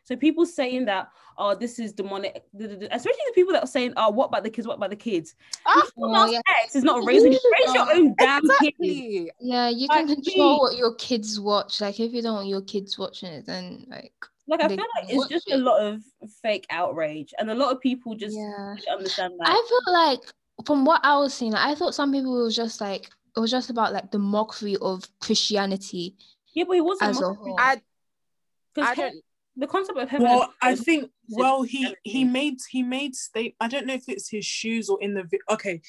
[0.04, 4.10] So people saying that, oh, this is demonic, especially the people that are saying, oh,
[4.10, 4.68] what about the kids?
[4.68, 5.36] What about the kids?
[5.66, 6.42] Oh, yeah.
[6.64, 7.40] ex is not raising you.
[7.60, 9.32] Raise your own damn kids.
[9.40, 10.60] Yeah, you can Like, control me.
[10.60, 11.82] what your kids watch.
[11.82, 14.14] Like if you don't want your kids watching it, then like
[14.48, 16.02] Like I feel like it's watch just a lot of
[16.42, 18.76] fake outrage, and a lot of people just yeah.
[18.92, 19.50] understand that.
[19.50, 20.20] I feel like
[20.66, 23.52] from what I was seeing, like, I thought some people was just like it was
[23.52, 26.16] just about like the mockery of Christianity
[26.54, 27.56] yeah, but he wasn't as a whole.
[27.60, 27.82] I,
[28.78, 29.16] I don't.
[29.60, 30.26] The concept of heaven.
[30.26, 33.56] and Well, I think well he he made he made state.
[33.60, 35.82] I don't know if it's his shoes or in the okay.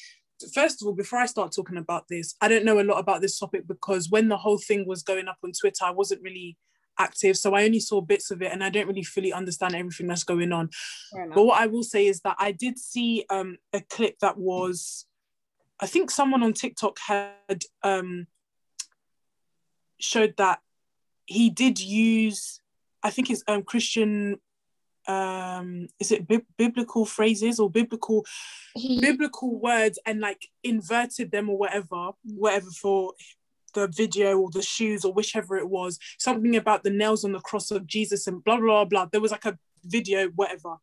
[0.55, 3.21] First of all, before I start talking about this, I don't know a lot about
[3.21, 6.57] this topic because when the whole thing was going up on Twitter, I wasn't really
[6.99, 10.07] active, so I only saw bits of it, and I don't really fully understand everything
[10.07, 10.71] that's going on.
[11.35, 15.07] But what I will say is that I did see um, a clip that was,
[15.79, 18.27] I think someone on TikTok had um,
[19.99, 20.61] showed that
[21.27, 22.60] he did use,
[23.03, 24.39] I think it's um, Christian,
[25.07, 28.25] um, is it bi- biblical phrases or biblical
[28.75, 33.15] He, biblical words and like inverted them or whatever, whatever for
[33.75, 37.41] the video or the shoes or whichever it was, something about the nails on the
[37.41, 39.05] cross of Jesus and blah, blah, blah, blah.
[39.07, 40.77] There was like a video, whatever.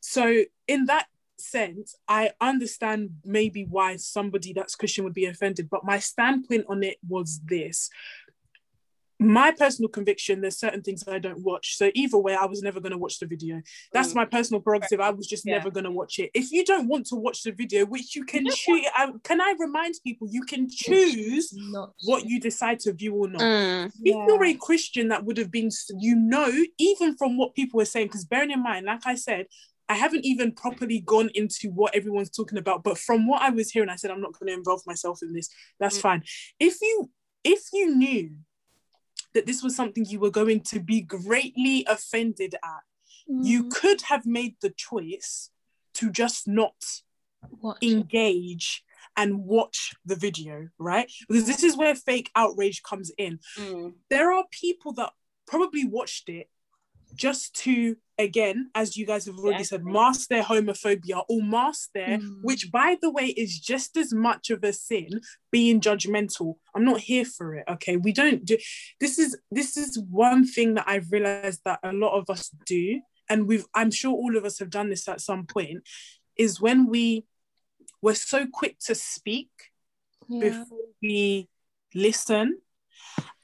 [0.00, 1.06] So, in that
[1.38, 6.82] sense, I understand maybe why somebody that's Christian would be offended, but my standpoint on
[6.82, 7.90] it was this.
[9.18, 11.76] My personal conviction, there's certain things I don't watch.
[11.76, 13.62] So either way, I was never going to watch the video.
[13.92, 14.16] That's Mm.
[14.16, 15.00] my personal prerogative.
[15.00, 15.52] I was just Yeah.
[15.58, 16.30] never going to watch it.
[16.34, 18.84] If you don't want to watch the video, which you can choose,
[19.22, 23.42] can I remind people you can choose not what you decide to view or not.
[23.42, 23.90] Mm.
[24.04, 27.84] If you're a Christian, that would have been, you know, even from what people were
[27.86, 29.46] saying, because bearing in mind, like I said,
[29.88, 33.70] I haven't even properly gone into what everyone's talking about, but from what I was
[33.70, 35.48] hearing, I said I'm not going to involve myself in this.
[35.78, 36.02] That's Mm.
[36.02, 36.22] fine.
[36.60, 37.10] If you
[37.44, 38.36] if you knew
[39.36, 42.82] that this was something you were going to be greatly offended at,
[43.28, 45.50] you Mm, could have made the choice
[45.94, 46.74] to just not
[47.60, 48.82] watch engage
[49.16, 51.10] and watch the video, right?
[51.28, 53.94] Because this is where fake outrage comes in Mm.
[54.08, 55.12] there are people that
[55.46, 56.48] probably watched it
[57.14, 62.18] just to again as you guys have already said mask their homophobia or mask their
[62.18, 62.38] Mm.
[62.42, 67.00] which by the way is just as much of a sin being judgmental i'm not
[67.00, 68.56] here for it okay we don't do
[69.00, 73.00] this is this is one thing that i've realized that a lot of us do
[73.28, 75.82] and we've i'm sure all of us have done this at some point
[76.38, 77.24] is when we
[78.00, 79.50] we're so quick to speak
[80.28, 80.40] Yeah.
[80.40, 81.48] before we
[81.94, 82.58] listen.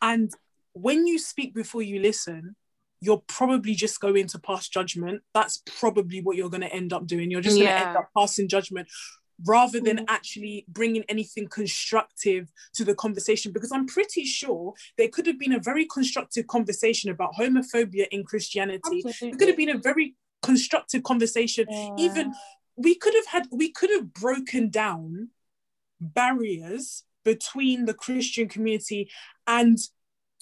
[0.00, 0.30] And
[0.72, 2.56] when you speak before you listen,
[3.02, 5.22] you're probably just going to pass judgment.
[5.34, 7.30] That's probably what you're going to end up doing.
[7.30, 8.88] You're just going to end up passing judgment
[9.44, 10.04] rather than Mm.
[10.08, 13.52] actually bringing anything constructive to the conversation.
[13.52, 18.22] Because I'm pretty sure there could have been a very constructive conversation about homophobia in
[18.24, 19.02] Christianity.
[19.04, 21.64] It could have been a very constructive conversation
[21.98, 22.32] even
[22.74, 25.28] we could have had we could have broken down
[26.00, 29.08] barriers between the christian community
[29.46, 29.78] and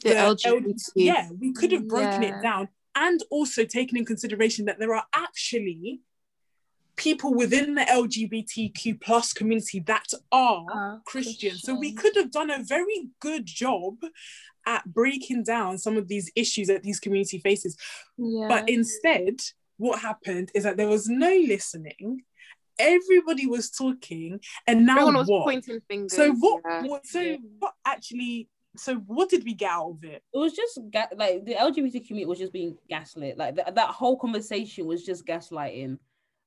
[0.02, 0.80] The L- LGBT.
[0.94, 2.38] yeah we could have broken Yeah.
[2.38, 6.00] it down and also taken in consideration that there are actually
[6.96, 11.56] people within the lgbtq plus community that are Are Christian.
[11.56, 13.96] So we could have done a very good job
[14.66, 17.76] at breaking down some of these issues that these community faces.
[18.18, 18.48] Yeah.
[18.48, 19.40] But instead,
[19.78, 22.22] what happened is that there was no listening.
[22.78, 25.44] Everybody was talking, and now Everyone was what?
[25.44, 26.14] pointing fingers.
[26.14, 26.62] So what?
[26.66, 26.82] yeah.
[26.82, 27.36] what so Yeah.
[27.58, 28.48] what actually?
[28.76, 30.22] So what did we get out of it?
[30.33, 33.37] it was just ga- like the LGBT community was just being gaslit.
[33.37, 35.98] Like th- that whole conversation was just gaslighting.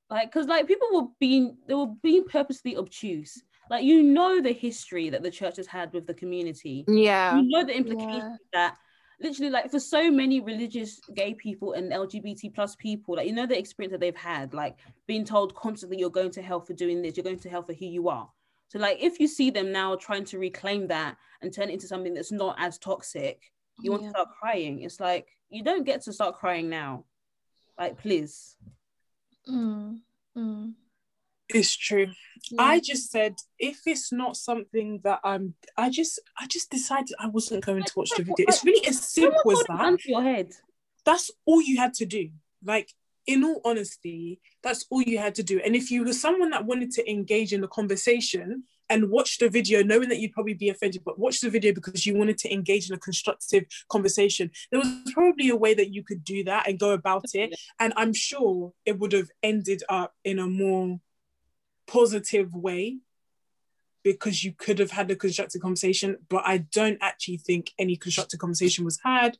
[0.09, 4.51] like because like people were being they were being purposely obtuse like you know the
[4.51, 7.37] history that the church has had with the community Yeah.
[7.37, 8.37] you know the implication Yeah.
[8.53, 8.77] that
[9.21, 13.45] literally like for so many religious gay people and lgbt plus people like you know
[13.47, 17.01] the experience that they've had like being told constantly you're going to hell for doing
[17.01, 18.29] this you're going to hell for who you are
[18.73, 21.85] so like if you see them now trying to reclaim that and turn it into
[21.85, 23.39] something that's not as toxic
[23.81, 24.07] you want Yeah.
[24.09, 27.05] to start crying it's like you don't get to start crying now
[27.77, 28.55] like please
[29.47, 29.99] Mm,
[30.37, 30.73] mm,
[31.49, 32.07] It's true.
[32.49, 32.61] yeah.
[32.61, 37.27] I just said if it's not something that I'm, I just, I just decided I
[37.27, 38.45] wasn't going to watch the video.
[38.47, 40.05] It's really as simple as hold a gun that.
[40.05, 40.53] your head
[41.05, 42.29] That's all you had to do.
[42.63, 42.93] Like,
[43.25, 45.61] in all honesty, that's all you had to do.
[45.63, 49.49] And if you were someone that wanted to engage in the conversation and watch the
[49.49, 52.53] video, knowing that you'd probably be offended, but watch the video because you wanted to
[52.53, 56.67] engage in a constructive conversation, there was probably a way that you could do that
[56.67, 57.55] and go about it.
[57.79, 60.99] And I'm sure it would have ended up in a more
[61.87, 62.97] positive way
[64.03, 68.39] because you could have had a constructive conversation, but I don't actually think any constructive
[68.39, 69.37] conversation was had.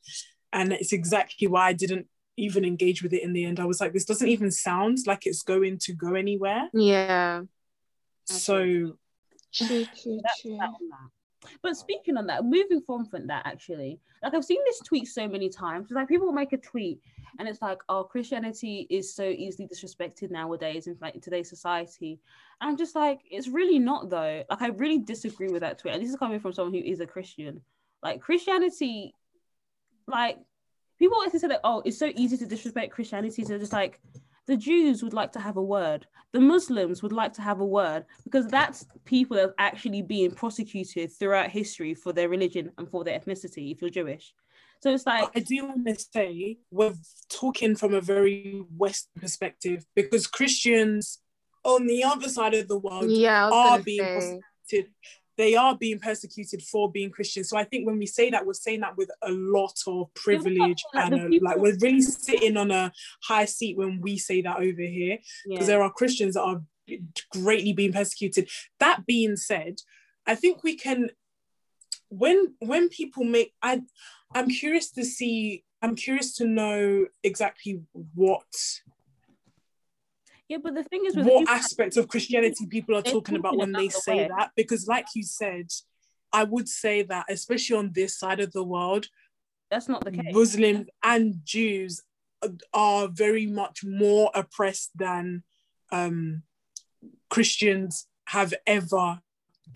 [0.54, 3.60] And it's exactly why I didn't even engage with it in the end.
[3.60, 6.70] I was like, this doesn't even sound like it's going to go anywhere.
[6.74, 7.44] Yeah.
[8.26, 8.98] So
[9.54, 10.60] True, true, true.
[11.62, 15.28] But speaking on that, moving from from that actually, like I've seen this tweet so
[15.28, 15.86] many times.
[15.86, 17.02] It's like people will make a tweet
[17.38, 22.20] and it's like, oh, Christianity is so easily disrespected nowadays in like today's society.
[22.62, 24.44] And I'm just like, it's really not though.
[24.50, 25.94] Like I really disagree with that tweet.
[25.94, 27.62] And this is coming from someone who is a Christian.
[28.02, 29.14] Like Christianity,
[30.08, 30.38] like
[31.04, 33.44] people always say that, oh, it's so easy to disrespect Christianity.
[33.44, 34.00] So just like
[34.48, 36.08] the Jews would like to have a word.
[36.32, 40.32] The Muslims would like to have a word because that's people that are actually being
[40.32, 44.34] prosecuted throughout history for their religion and for their ethnicity if you're Jewish.
[44.80, 46.94] So it's like, I do want to say we're
[47.28, 51.20] talking from a very Western perspective because Christians
[51.66, 53.50] on the other side of the world Yeah.
[53.50, 54.40] Are being say.
[54.70, 54.94] persecuted.
[55.38, 57.44] They are being persecuted for being Christian.
[57.44, 60.84] So I think when we say that, we're saying that with a lot of privilege
[60.94, 62.92] like and the a, people- like we're really sitting on a
[63.24, 66.62] high seat when we say that over here because yeah, there are Christians that are
[67.32, 68.50] greatly being persecuted.
[68.80, 69.78] That being said,
[70.28, 71.10] I think we can
[72.10, 73.82] when when people make I
[74.36, 77.82] I'm curious to see I'm curious to know exactly
[78.14, 78.46] what
[80.54, 80.60] yeah.
[80.64, 83.54] But the thing is, with what people- aspect of Christianity people are They're talking about
[83.54, 84.28] talking when they the say way.
[84.38, 85.68] that because like you said
[86.32, 89.08] I would say that especially on this side of the world
[89.72, 90.34] that's not the case.
[90.34, 92.02] Muslims and Jews
[92.74, 95.44] are very much more oppressed than
[95.92, 96.44] um,
[97.30, 99.20] Christians have ever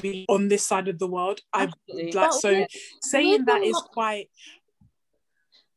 [0.01, 1.39] been on this side of the world.
[1.53, 2.11] I Absolutely.
[2.11, 2.67] like But so with-
[3.01, 4.29] saying with that the is quite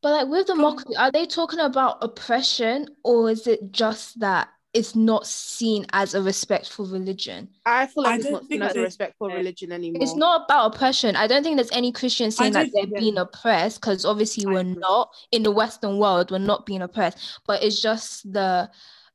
[0.03, 0.57] But like with Go on.
[0.59, 6.13] democracy, are they talking about oppression or is it just that it's not seen as
[6.13, 7.49] a respectful religion?
[7.65, 9.35] I feel I it's don't seen think as a respectful Yeah.
[9.35, 10.01] religion anymore.
[10.01, 11.15] It's not about oppression.
[11.15, 12.99] I don't think there's any Christian saying that they're yeah.
[12.99, 14.75] being oppressed because obviously I we're agree.
[14.75, 17.17] not in the Western world, we're not being oppressed.
[17.45, 18.69] But it's just the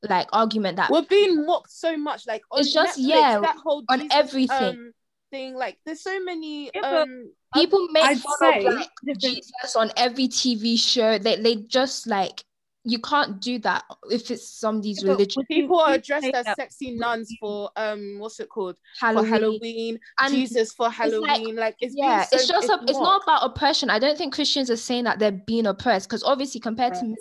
[0.07, 2.27] like argument that We're being mocked so much.
[2.27, 4.63] Like on It's just- Netflix, yeah, that whole on Jesus, everything.
[4.63, 4.93] um,
[5.31, 5.55] thing.
[5.55, 6.69] Like there's so many.
[6.73, 8.89] Yeah, um, people make I'd fun of like
[9.19, 11.17] Jesus on every TV show.
[11.17, 12.43] They they just like
[12.87, 15.43] you can't do that if it's somebody's but religion.
[15.45, 18.77] people are dressed as sexy nuns for um, what's it called?
[18.97, 19.25] Halloween.
[19.25, 19.99] For Halloween.
[20.21, 21.57] And Jesus for like- Halloween.
[21.57, 23.89] Like, it's yeah, so, it's just a, it's not about oppression.
[23.89, 27.13] I don't think Christians are saying that they're being oppressed because obviously compared to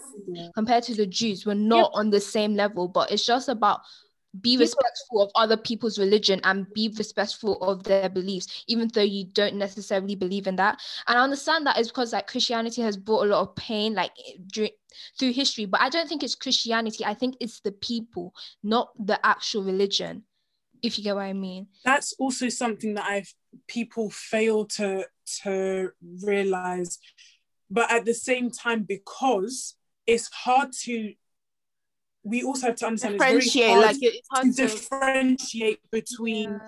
[0.55, 2.87] compared to the Jews, we're not on the same level.
[2.87, 3.81] But it's just about
[4.40, 9.25] be respectful of other people's religion and be respectful of their beliefs, even though you
[9.25, 10.81] don't necessarily believe in that.
[11.07, 14.12] And I understand that is because like Christianity has brought a lot of pain, like
[14.53, 14.72] during,
[15.18, 15.66] through history.
[15.66, 17.05] But I don't think it's Christianity.
[17.05, 20.25] I think it's the people, not the actual religion.
[20.83, 21.68] If you get what I mean.
[21.85, 23.33] that's also something that I've
[23.66, 25.07] people fail to
[25.42, 25.90] to
[26.22, 26.99] realize.
[27.70, 29.75] But at the same time, because
[30.07, 31.14] it's hard to
[32.27, 33.67] we also have to understand it's differentiate.
[33.67, 34.62] very hard Like, it's hard to to.
[34.62, 36.61] differentiate between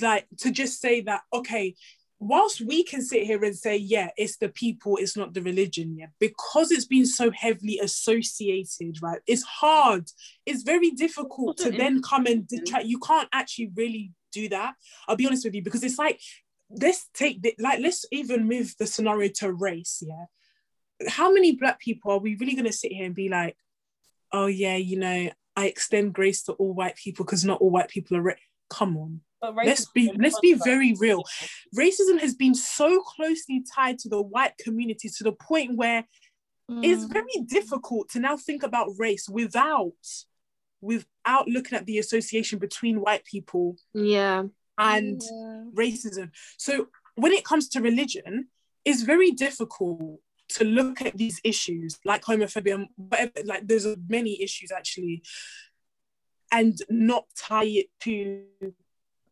[0.00, 1.74] like to just say that okay
[2.18, 5.94] whilst we can sit here and say yeah it's the people it's not the religion
[5.98, 10.04] yeah because it's been so heavily associated right it's hard
[10.46, 14.74] it's very difficult to then come and detract you can't actually really do that
[15.08, 16.18] i'll be honest with you because it's like
[16.70, 20.24] let's take the, like let's even move the scenario to race yeah
[21.08, 23.56] how many black people are we really going to sit here and be like
[24.36, 25.18] oh yeah you know
[25.56, 28.32] i extend grace to all white people because not all white people are ra-.
[28.70, 29.20] come on
[29.68, 31.22] let's be let's be very real
[31.82, 36.00] racism has been so closely tied to the white community to the point where
[36.88, 37.12] it's Mm.
[37.12, 39.92] very difficult to now think about race without
[40.80, 44.44] without looking at the association between white people Yeah.
[44.76, 45.64] and Yeah.
[45.74, 46.30] racism.
[46.58, 48.48] So when it comes to religion,
[48.84, 50.20] it's very difficult
[50.56, 55.22] to look at these issues like homophobia, whatever, like there's many issues actually,
[56.50, 58.44] and not tie it to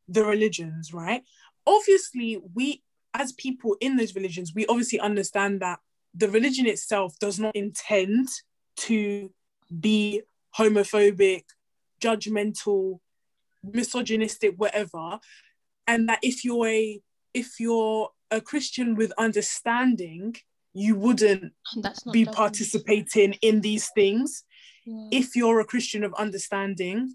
[0.09, 1.23] the religions, right?
[1.67, 2.83] Obviously, we
[3.15, 5.79] as people in those religions, we obviously understand that
[6.15, 8.29] the religion itself does not intend
[8.77, 9.31] to
[9.81, 10.23] be
[10.59, 11.45] homophobic,
[12.01, 13.01] judgmental,
[13.63, 15.21] misogynistic, whatever.
[15.87, 17.01] And that if you're a
[17.33, 20.37] if you're a Christian with understanding,
[20.75, 21.53] you wouldn't
[22.13, 24.45] be participating in these things
[24.85, 25.09] Yeah.
[25.21, 27.15] if you're a Christian of understanding.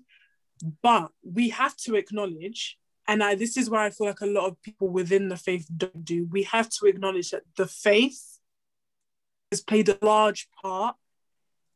[0.81, 4.47] But we have to acknowledge, and I, this is where I feel like a lot
[4.47, 8.39] of people within the faith don't do, we have to acknowledge that the faith
[9.51, 10.95] has played a large part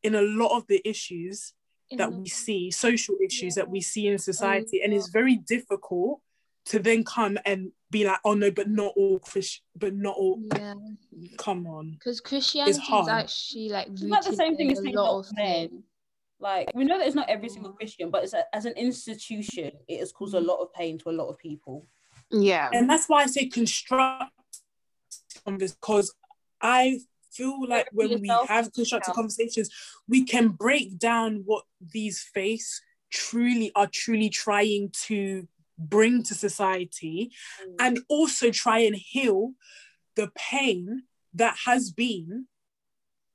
[0.03, 1.53] in a lot of the issues
[1.91, 4.81] In that the- we see, social issues that we see in society.
[4.81, 4.99] And yeah.
[4.99, 6.21] it's very difficult
[6.65, 10.41] to then come and be like, oh no, but not all Christian, but not all,
[10.55, 10.73] yeah,
[11.37, 11.91] come on.
[11.91, 13.09] because Christianity is hard.
[13.09, 15.83] actually like It's not the same thing in as a saying not of men.
[16.39, 19.71] Like we know that it's not every single Christian, but it's a, as an institution,
[19.87, 21.87] it has caused a lot of pain to a lot of people.
[22.31, 22.69] Yeah.
[22.73, 24.31] and that's why I say construct
[25.45, 26.13] on this because
[26.61, 26.99] I
[27.31, 29.15] feel like when we have constructive yourself.
[29.15, 29.69] conversations,
[30.07, 35.47] we can break down what these faiths truly are truly trying to
[35.89, 37.31] bring to society
[37.61, 37.75] Mm.
[37.79, 39.53] and also try and heal
[40.15, 41.03] the pain
[41.33, 42.47] that has been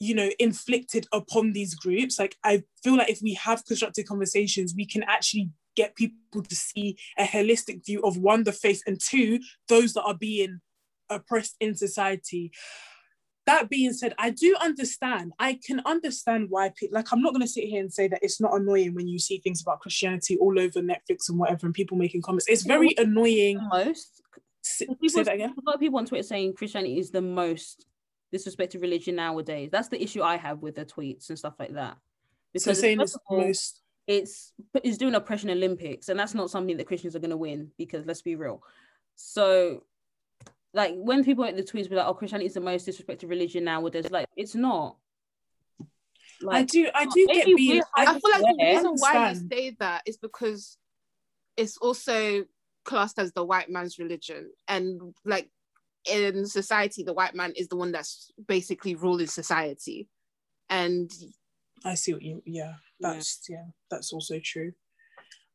[0.01, 4.75] you know inflicted upon these groups like i feel like if we have constructive conversations
[4.77, 9.01] we can actually get people to see a holistic view of one the faith and
[9.01, 10.61] two those that are being
[11.11, 12.53] oppressed in society
[13.49, 17.43] that being said i do understand i can understand why pe- like i'm not going
[17.43, 20.37] to sit here and say that it's not annoying when you see things about christianity
[20.39, 24.23] all over netflix and whatever and people making comments it's very annoying Most
[24.65, 27.23] S- people, say that again a lot of people on Twitter saying Christianity is the
[27.23, 27.87] most
[28.35, 29.71] disrespected religion nowadays.
[29.73, 31.97] That's the issue I have with the tweets and stuff like that.
[31.97, 31.99] so
[32.53, 36.77] Because saying first it's all, most it's it's doing oppression Olympics, and that's not something
[36.79, 38.63] that Christians are going to win because let's be real.
[39.17, 39.83] So,
[40.75, 43.65] like when people at the tweets be like, "Oh, Christianity is the most disrespected religion
[43.65, 44.97] nowadays," like it's not.
[46.49, 49.49] I do I do get maybe being we're I feel like the reason why you
[49.51, 50.77] say that is because
[51.57, 52.45] it's also
[52.85, 54.51] classed as the white man's religion.
[54.69, 55.51] And like
[56.09, 60.09] in society, the white man is the one that's basically ruling society.
[60.71, 61.11] And
[61.85, 64.73] I see what you yeah that's yeah, that's also true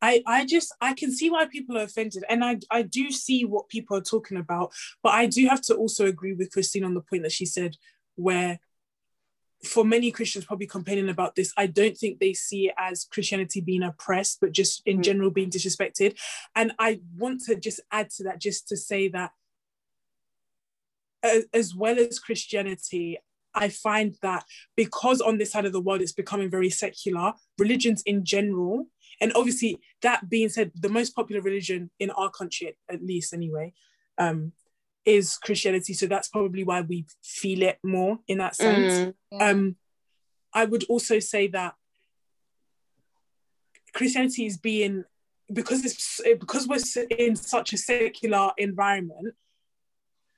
[0.04, 3.46] I I just I can see why people are offended and I I do see
[3.46, 4.74] what people are talking about
[5.04, 7.78] but I do have to also agree with Christine on the point that she said
[8.16, 8.60] where
[9.74, 13.62] for many Christians probably complaining about this I don't think they see it as Christianity
[13.62, 15.04] being oppressed but just in Mm.
[15.04, 16.18] general being disrespected
[16.54, 19.32] and I want to just add to that just to say that
[21.54, 23.20] as well as Christianity
[23.56, 24.44] I find that
[24.76, 28.88] because on this side of the world it's becoming very secular, religions in general,
[29.24, 33.72] and obviously that being said, the most popular religion in our country, at least anyway,
[34.18, 34.52] um,
[35.06, 35.94] is Christianity.
[35.94, 38.94] So that's probably why we feel it more in that sense.
[38.94, 39.50] Mm, Yeah.
[39.50, 39.76] Um,
[40.54, 41.76] I would also say that
[43.94, 45.06] Christianity is being
[45.52, 49.36] because it's because we're in such a secular environment.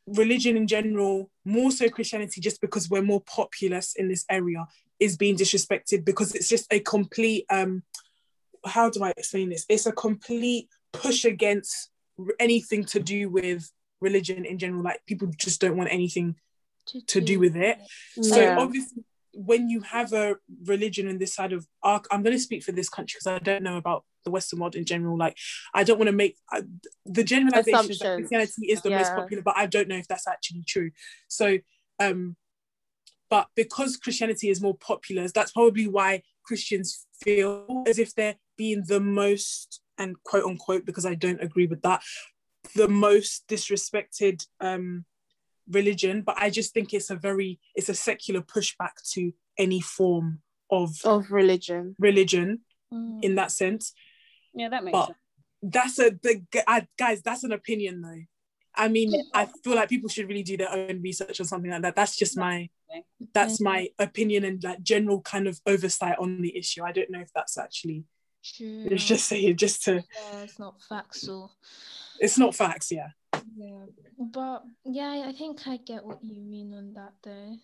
[0.05, 4.67] Religion in general, more so Christianity, just because we're more populous in this area,
[4.99, 7.45] is being disrespected because it's just a complete.
[7.49, 7.81] Um,
[8.65, 9.65] how do I explain this?
[9.69, 11.91] It's a complete push against
[12.39, 14.83] anything to do with religion in general.
[14.83, 16.35] Like people just don't want anything
[17.07, 17.79] to do with it.
[18.21, 18.55] So Yeah.
[18.57, 19.03] obviously,
[19.33, 22.71] when you have a religion in this side of our, I'm going to speak for
[22.71, 25.17] this country because I don't know about the Western world in general.
[25.17, 25.37] Like,
[25.73, 26.63] I don't want to make I,
[27.05, 30.63] the generalization that Christianity is the most popular, but I don't know if that's actually
[30.65, 30.91] true.
[31.27, 31.57] So,
[31.99, 32.37] um,
[33.29, 38.83] but because Christianity is more popular, that's probably why Christians feel as if they're being
[38.87, 42.01] the most and quote unquote because I don't agree with that,
[42.75, 45.05] the most disrespected um
[45.67, 50.39] religion but i just think it's a very it's a secular pushback to any form
[50.69, 51.95] of of religion.
[51.99, 52.59] religion
[52.93, 53.23] Mm.
[53.23, 53.93] in that sense
[54.53, 55.17] Yeah, that makes but sense.
[55.63, 56.35] that's a the
[56.99, 58.23] guys that's an opinion though
[58.77, 61.81] i mean i feel like people should really do their own research on something like
[61.81, 62.69] that that's just my
[63.33, 67.19] that's my opinion and like general kind of oversight on the issue i don't know
[67.19, 68.03] if that's actually
[68.43, 68.87] True.
[68.91, 71.51] it's just saying just to yeah, it's not factual.
[72.19, 73.09] it's not facts yeah
[73.57, 73.85] Yeah,
[74.17, 77.57] but yeah, I think I get what you mean on that though.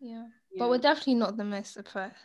[0.00, 0.26] Yeah,
[0.58, 2.16] but we're definitely not the most oppressed.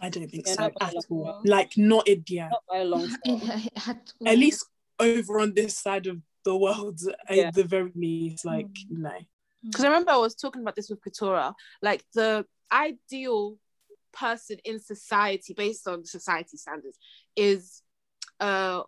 [0.00, 1.24] I don't think Yeah, so not by a at all.
[1.24, 1.46] shot.
[1.46, 2.48] Like not India.
[2.50, 3.88] Not by a long shot.
[3.88, 4.66] At At least
[5.00, 6.98] over on this side of the world,
[7.30, 7.48] Yeah.
[7.48, 8.98] at the very least, like Mm.
[9.06, 9.16] no.
[9.64, 13.42] because I remember I was talking about this with Katora, like the ideal
[14.12, 16.98] person in society based on society standards
[17.34, 17.82] is
[18.40, 18.82] a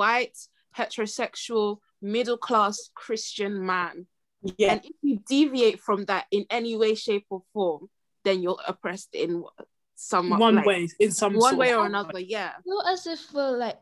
[0.00, 0.36] white
[0.78, 4.06] heterosexual middle class Christian man.
[4.58, 7.88] Yeah, And if you deviate from that in any way, shape, or form,
[8.24, 9.30] then you're oppressed in
[9.94, 12.18] some one like, way in some one sort way or another.
[12.18, 12.52] Yeah.
[12.64, 13.78] feel as if we're like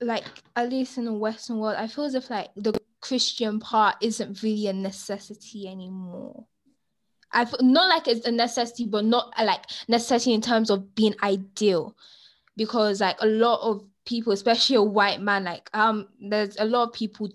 [0.00, 0.24] like
[0.56, 2.72] at least in the western world i feel as if like the
[3.04, 6.46] christian part isn't really a necessity anymore.
[7.30, 10.94] I feel not like it's a necessity but not uh, like necessity in terms of
[10.94, 11.94] being ideal.
[12.56, 16.88] Because like a lot of people especially a white man like um there's a lot
[16.88, 17.28] of people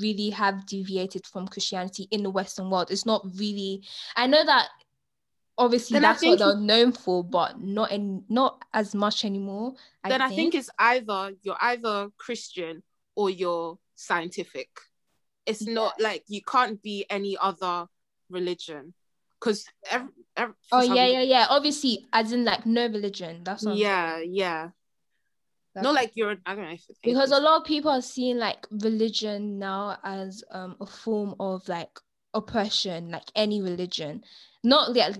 [0.00, 2.90] really have deviated from christianity in the western world.
[2.90, 3.82] It's not really
[4.14, 4.68] i know that
[5.58, 10.22] obviously Then that's what they're known for but not in not as much anymore then
[10.22, 12.82] I think it's either you're either Christian
[13.14, 14.68] or you're scientific.
[15.44, 17.86] It's not like you can't be any other
[18.30, 18.94] religion
[19.40, 21.46] because every, every, Oh yeah, yeah, yeah.
[21.50, 23.42] Obviously, as in like no religion.
[23.44, 24.70] That's what I'm yeah, yeah.
[25.74, 26.36] That's- Not like you're.
[26.46, 30.76] I don't know because a lot of people are seeing like religion now as um
[30.80, 31.98] a form of like
[32.34, 34.22] oppression, like any religion.
[34.64, 35.14] Not like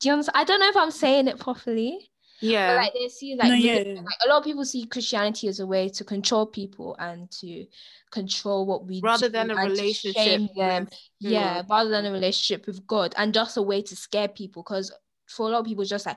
[0.00, 0.36] do you understand?
[0.36, 2.10] I don't know if I'm saying it properly.
[2.40, 3.94] yeah, But like they see like, No, yeah, yeah.
[4.00, 7.66] like a lot of people see Christianity as a way to control people and to
[8.12, 10.22] control what we rather do than a relationship.
[10.22, 10.84] shame them.
[10.84, 11.66] with yeah God.
[11.70, 14.90] rather than a relationship with god and just a way to scare people because
[15.26, 16.16] for a lot of people just like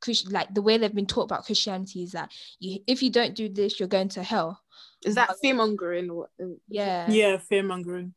[0.00, 2.30] Christ, like the way they've been taught about christianity is that
[2.60, 4.60] you if you don't do this you're going to hell
[5.04, 6.22] Is that fear mongering?
[6.68, 8.14] yeah yeah, fear mongering.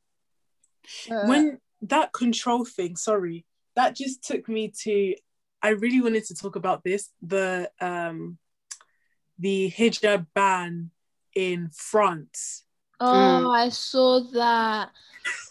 [1.10, 3.44] Uh, when that control thing, sorry,
[3.76, 5.16] that just took me to
[5.62, 8.38] I really wanted to talk about this, the um
[9.40, 10.92] the hijab ban
[11.34, 12.64] in France.
[13.02, 14.90] oh i saw that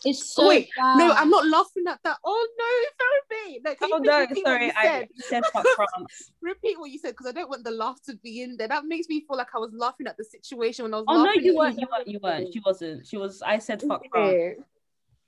[0.04, 1.12] it's so Wait, No.
[1.12, 2.18] I'm not laughing at that.
[2.24, 2.64] Oh no,
[2.98, 3.60] Fermi!
[3.64, 5.08] No, can you Oh no, sorry, you I said?
[5.28, 6.30] said fuck France.
[6.42, 8.68] Repeat what you said because I don't want the laugh to be in there.
[8.68, 11.24] That makes me feel like I was laughing at the situation when I was Oh
[11.24, 11.80] no, you weren't.
[11.80, 12.08] You weren't.
[12.08, 12.52] You weren't.
[12.52, 13.06] She wasn't.
[13.06, 13.42] She was.
[13.42, 14.58] I said fuck France.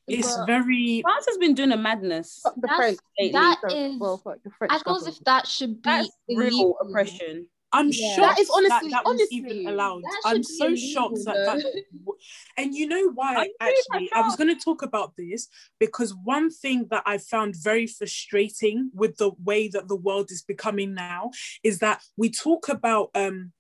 [0.09, 0.19] Okay.
[0.19, 2.41] It's But- very France has been doing a madness.
[2.43, 2.99] Fuck the That's- French.
[3.19, 3.33] lately.
[3.33, 5.17] that So- is well, fuck the French i feel as government.
[5.19, 6.79] if that should be That's real illegal.
[6.81, 7.49] oppression.
[7.73, 8.15] I'm Yeah.
[8.15, 10.03] shocked That is honestly- that, that was honestly, even allowed.
[10.05, 11.85] that I'm so illegal, shocked that that
[12.57, 15.49] and you know why you really actually I was going to talk about this
[15.81, 20.43] because one thing that I found very frustrating with the way that the world is
[20.43, 21.33] becoming now
[21.65, 23.53] is that we talk about um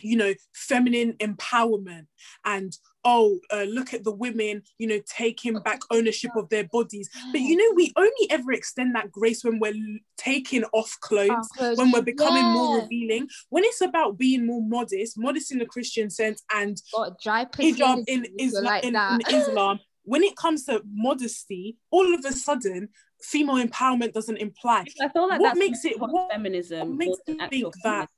[0.00, 2.08] you know feminine empowerment
[2.44, 7.08] and oh uh, look at the women you know taking back ownership of their bodies.
[7.32, 9.74] But you know we only ever extend that grace when we're
[10.16, 13.28] taking off clothes when we're becoming more revealing.
[13.50, 18.04] When it's about being more modest modest in the christian sense and got dry hijab
[18.06, 22.24] in if you're islam like in, in islam when it comes to modesty all of
[22.24, 22.88] a sudden
[23.22, 24.84] female empowerment doesn't imply.
[25.00, 26.88] I feel like What that's makes it- what feminism.
[26.90, 28.08] What makes more than you actual think that-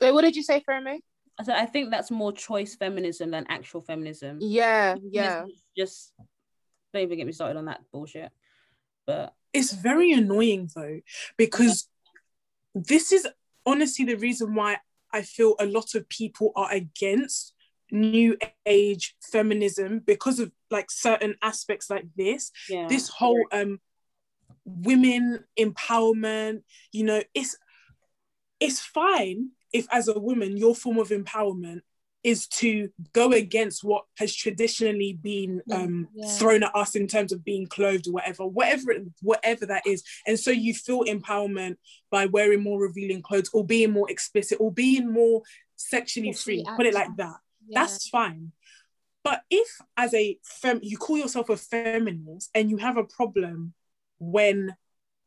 [0.00, 1.00] Wait, what did you say, Fermi?
[1.40, 4.38] I said I think that's more choice feminism than actual feminism.
[4.40, 5.22] Yeah, yeah.
[5.22, 6.12] Feminism is Just
[6.92, 8.30] don't even get me started on that bullshit.
[9.06, 11.00] But it's very annoying though
[11.36, 11.88] because
[12.74, 13.26] this is
[13.66, 14.78] honestly the reason why
[15.12, 17.52] i feel a lot of people are against
[17.90, 18.36] new
[18.66, 23.80] age feminism because of like certain aspects like this yeah, this whole um
[24.64, 26.62] women empowerment
[26.92, 27.56] you know it's
[28.60, 31.80] it's fine if as a woman your form of empowerment
[32.22, 36.28] is to go against what has traditionally been um, yeah.
[36.28, 40.02] thrown at us in terms of being clothed or whatever whatever whatever that is.
[40.26, 41.76] And so you feel empowerment
[42.10, 45.42] by wearing more revealing clothes or being more explicit or being more
[45.76, 46.76] sexually Sexually free.
[46.76, 47.36] Put it like that.
[47.66, 47.80] Yeah.
[47.80, 48.52] that's fine.
[49.24, 53.72] But if as a fem you call yourself a feminist and you have a problem
[54.18, 54.76] when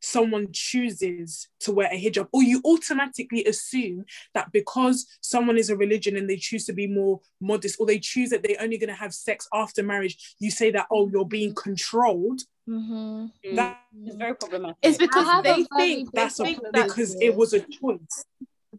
[0.04, 5.78] someone chooses to wear a hijab or you automatically assume that because someone is a
[5.78, 8.90] religion and they choose to be more modest or they choose that they're only going
[8.90, 13.32] to have sex after marriage you say that oh you're being controlled Mhm.
[13.46, 14.78] Mm, that it's very problematic.
[14.82, 18.26] It's because they very think they that's a, that because it was a choice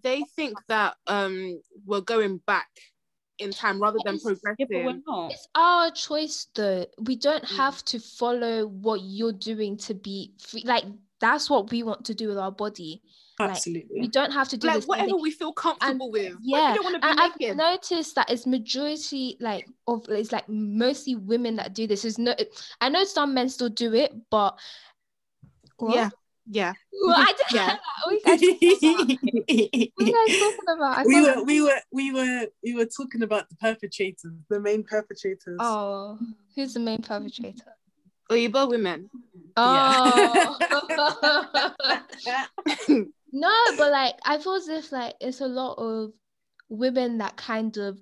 [0.02, 2.68] they think that um we're going back
[3.38, 4.24] in time rather than Yes.
[4.24, 5.02] yeah, progressing.
[5.30, 6.86] It's our choice though.
[7.00, 7.56] We don't Mm.
[7.56, 10.62] have to follow what you're doing to be free.
[10.64, 10.84] Like
[11.20, 13.02] that's what we want to do with our body.
[13.38, 14.86] Like, absolutely We don't have to do Like this.
[14.86, 16.34] whatever we feel comfortable with.
[16.34, 17.56] What if yeah, you don't want to be I've naked.
[17.56, 22.04] noticed that it's majority like of it's like mostly women that do this.
[22.04, 22.34] Is no,
[22.80, 24.56] I know some men still do it, but
[25.78, 25.94] What?
[25.96, 26.10] Yeah.
[26.46, 26.72] Yeah.
[27.06, 27.52] Well, I didn't.
[27.52, 27.76] Yeah.
[28.26, 29.86] What are you guys talking about?
[29.94, 30.98] What are you guys talking about?
[30.98, 34.84] I we were we were we were we were talking about the perpetrators, the main
[34.84, 35.56] perpetrators.
[35.58, 36.18] Oh,
[36.54, 37.74] who's the main perpetrator?
[38.30, 39.10] Or you both women.
[39.56, 40.56] Oh.
[43.32, 46.12] no, but like I feel as if like it's a lot of
[46.68, 47.98] women that kind of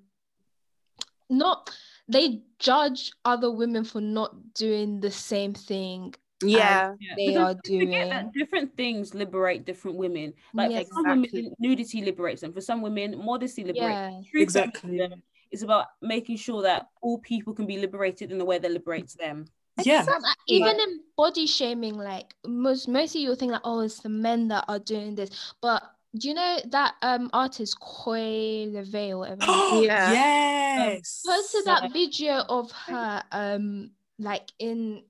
[1.29, 1.70] not
[2.09, 6.95] they judge other women for not doing the same thing Yeah.
[7.01, 7.14] Yeah.
[7.16, 7.91] they Because are doing.
[7.91, 10.35] that different things liberate different women.
[10.55, 10.89] Like Yes.
[10.89, 11.43] for some Exactly.
[11.43, 12.53] women, nudity liberates them.
[12.53, 14.11] For some women, modesty liberates Yeah.
[14.11, 14.25] them.
[14.35, 15.09] Exactly.
[15.51, 19.14] it's about making sure that all people can be liberated in the way that liberates
[19.14, 19.45] them.
[19.83, 20.03] Yeah.
[20.03, 24.09] Some, uh, even in body shaming, like most mostly you'll think like, oh, it's the
[24.09, 25.55] men that are doing this.
[25.61, 25.83] But
[26.16, 29.43] do you know that um artist Coi Leray or whatever?
[29.45, 30.12] her Yeah.
[30.12, 31.23] yes.
[31.27, 31.81] posted Yeah.
[31.81, 35.05] that video of her um like in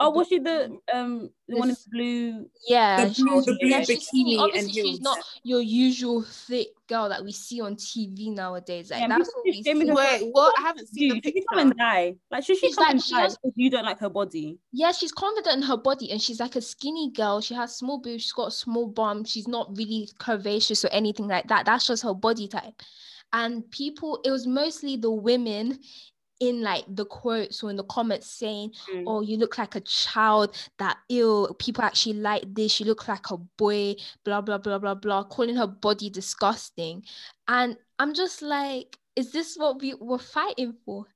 [0.00, 2.46] Oh, was she the um the one in This- blue?
[2.68, 5.00] yeah The blue- the blue yeah, she's bikini and obviously she's heels.
[5.00, 9.32] not your usual thick girl that we see on TV nowadays like Yeah, that's people
[9.36, 9.86] what we see.
[9.88, 9.94] her.
[9.94, 10.54] Wait, what?
[10.58, 12.16] I haven't seen Dude, the she come and die.
[12.30, 14.58] Like, should she She's come like- and she die has- you don't like her body?
[14.72, 18.00] yeah she's confident in her body and she's like a skinny girl she has small
[18.00, 21.86] boobs she's got a small bum she's not really curvaceous or anything like that that's
[21.86, 22.74] just her body type
[23.32, 25.78] and people it was mostly the women
[26.40, 29.04] in like the quotes or in the comments saying Mm.
[29.06, 33.30] oh you look like a child that ill people actually like this you look like
[33.30, 37.04] a boy blah blah blah blah blah calling her body disgusting
[37.46, 41.06] and i'm just like is this what we were fighting for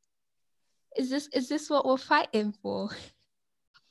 [0.97, 2.91] is this is this what we're fighting for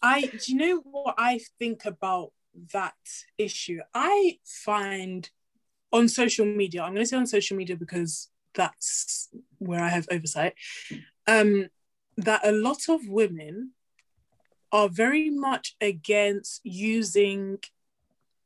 [0.01, 2.31] I do you know what I think about
[2.71, 2.93] that
[3.37, 3.79] issue?
[3.95, 5.27] I find
[5.91, 10.53] on social media, I'm gonna say on social media because that's where I have oversight,
[11.27, 11.67] um,
[12.17, 13.71] that a lot of women
[14.71, 17.59] are very much against using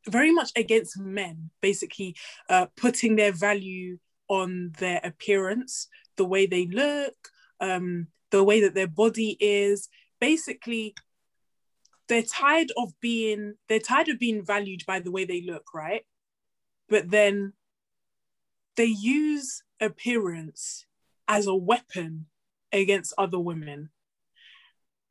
[0.07, 2.15] very much against men basically
[2.49, 7.13] uh, putting their value on their appearance the way they look
[7.59, 9.89] um, the way that their body is.
[10.19, 10.95] Basically
[12.07, 16.05] they're tired of being they're tired of being valued by the way they look right?
[16.89, 17.53] But then
[18.75, 20.85] they use appearance
[21.27, 22.25] as a weapon
[22.73, 23.89] against other women.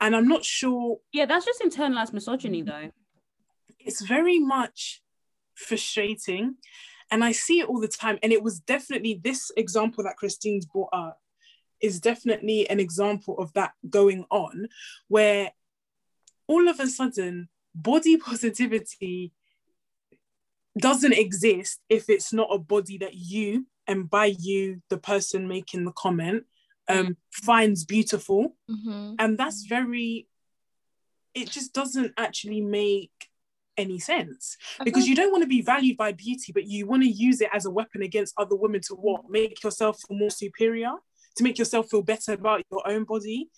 [0.00, 2.90] And i'm not sure Yeah, that's just internalized misogyny, though.
[3.78, 5.02] it's very much
[5.54, 6.56] frustrating.
[7.10, 8.18] And i see it all the time.
[8.22, 11.18] And it was definitely this example that christine's brought up
[11.80, 14.68] is definitely an example of that going on
[15.08, 15.50] where
[16.46, 19.32] all of a sudden body positivity
[20.78, 25.84] doesn't exist if it's not a body that you and by you the person making
[25.84, 26.44] the comment
[26.90, 28.56] um finds beautiful.
[28.70, 29.16] Mhm.
[29.18, 30.26] and that's very
[31.34, 33.12] it just doesn't actually make
[33.76, 34.56] any sense.
[34.84, 37.48] Because you don't want to be valued by beauty but you want to use it
[37.52, 39.30] as a weapon against other women to what?
[39.30, 40.92] Make yourself feel more superior?
[41.36, 43.48] To make yourself feel better about your own body?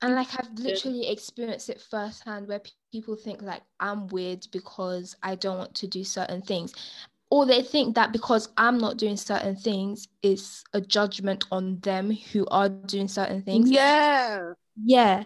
[0.00, 5.16] And like I've literally experienced it firsthand where pe- people think like I'm weird because
[5.22, 6.72] I don't want to do certain things.
[7.34, 12.12] Or they think that because I'm not doing certain things is a judgment on them
[12.32, 13.68] who are doing certain things.
[13.70, 14.52] Yeah.
[14.84, 15.24] Yeah.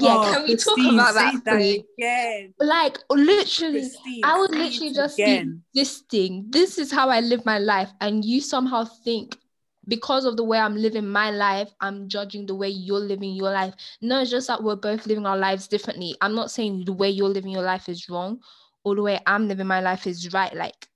[0.00, 1.84] Yeah, Oh, can we talk about say that, please?
[1.98, 5.62] again Like literally Christine, I would literally it just be again.
[5.74, 6.46] existing.
[6.50, 7.90] This is how I live my life.
[8.00, 9.38] And you somehow think
[9.86, 13.52] because of the way I'm living my life, I'm judging the way you're living your
[13.52, 13.74] life.
[14.00, 16.16] No, it's just that we're both living our lives differently.
[16.20, 18.40] I'm not saying the way you're living your life is wrong
[18.84, 20.54] or the way I'm living my life is right.
[20.54, 20.87] Like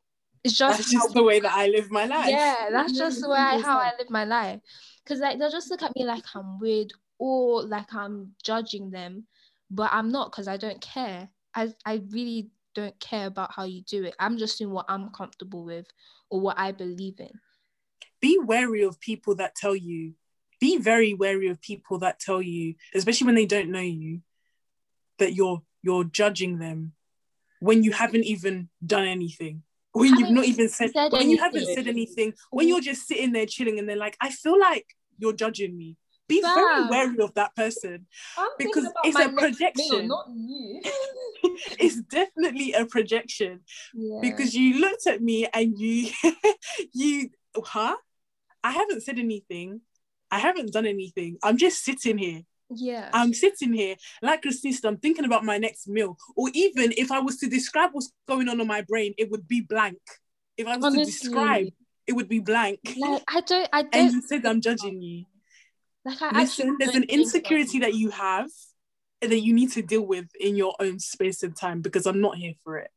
[0.45, 3.28] it's just, that's just the way that I live my life yeah, that's just the
[3.28, 4.61] way I, how I live my life.
[5.07, 9.26] Cause like they'll just look at me like I'm weird or like I'm judging them,
[9.70, 11.28] but I'm not because I don't care.
[11.55, 14.14] I I really don't care about how you do it.
[14.18, 15.86] I'm just doing what I'm comfortable with
[16.30, 17.30] or what I believe in.
[18.20, 20.14] be wary of people that tell you
[20.61, 24.20] be very wary of people that tell you especially when they don't know you
[25.18, 26.93] that you're you're judging them
[27.61, 29.62] when you haven't even done anything
[29.93, 33.32] when you've haven't even said, said when you haven't said anything when you're just sitting
[33.32, 34.86] there chilling and they're like i feel like
[35.22, 35.97] you're judging me.
[36.28, 38.07] Be very wary of that person
[38.38, 40.09] I'm Because it's a projection.
[40.09, 40.80] not you.
[41.78, 43.61] it's definitely a projection
[43.93, 44.18] yeah.
[44.22, 46.11] because you looked at me and you
[46.95, 47.97] you huh?
[48.64, 49.82] I haven't said anything.
[50.30, 51.36] I haven't done anything.
[51.43, 52.43] I'm just sitting here
[52.77, 53.11] yeah.
[53.12, 57.11] i'm sitting here like christine said i'm thinking about my next meal or even if
[57.11, 59.99] i was to describe what's going on in my brain it would be blank
[60.57, 61.05] if i was Honestly.
[61.05, 61.66] to describe
[62.07, 65.25] it would be blank like I don't I don't And you said i'm judging you
[66.05, 68.49] like I listen there's an insecurity that you have
[69.31, 72.37] that you need to deal with in your own space and time because I'm not
[72.37, 72.91] here for it.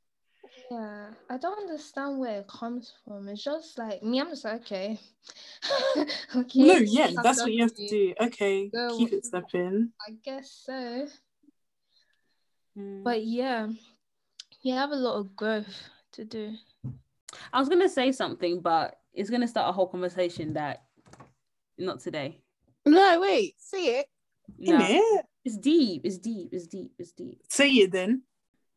[0.72, 3.28] Yeah, I don't understand where it comes from.
[3.28, 4.99] It's just like me, I'm just like, okay.
[6.36, 6.63] okay.
[6.63, 8.13] No, yeah, have that's what you have to do.
[8.20, 8.97] Okay, Go.
[8.97, 9.91] keep it stepping.
[10.07, 11.07] I guess so.
[12.78, 13.03] Mm.
[13.03, 13.68] But yeah,
[14.61, 16.53] you have a lot of growth to do.
[17.53, 20.84] I was gonna say something, but it's gonna start a whole conversation that
[21.78, 22.41] not today.
[22.86, 24.07] No, wait, see it.
[24.57, 25.22] No, Innit?
[25.43, 26.01] it's deep.
[26.05, 26.49] It's deep.
[26.51, 26.91] It's deep.
[26.97, 27.41] It's deep.
[27.49, 28.24] Say it then.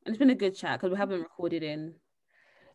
[0.09, 1.93] And it's been a good chat because we haven't recorded in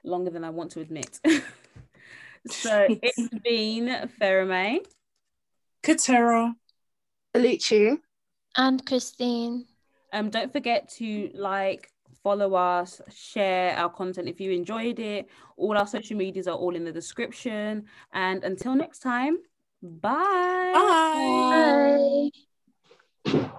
[0.04, 1.20] longer than I want to admit.
[2.48, 4.86] so it's been Ferrame.
[5.82, 6.54] Katera.
[7.34, 7.98] Alicia.
[8.56, 9.66] And Christine.
[10.14, 11.90] Um, don't forget to like,
[12.24, 15.28] follow us, share our content if you enjoyed it.
[15.58, 17.86] All our social medias are all in the description.
[18.14, 19.40] And until next time,
[19.82, 20.72] bye.
[20.76, 22.30] Bye.
[23.26, 23.52] Bye.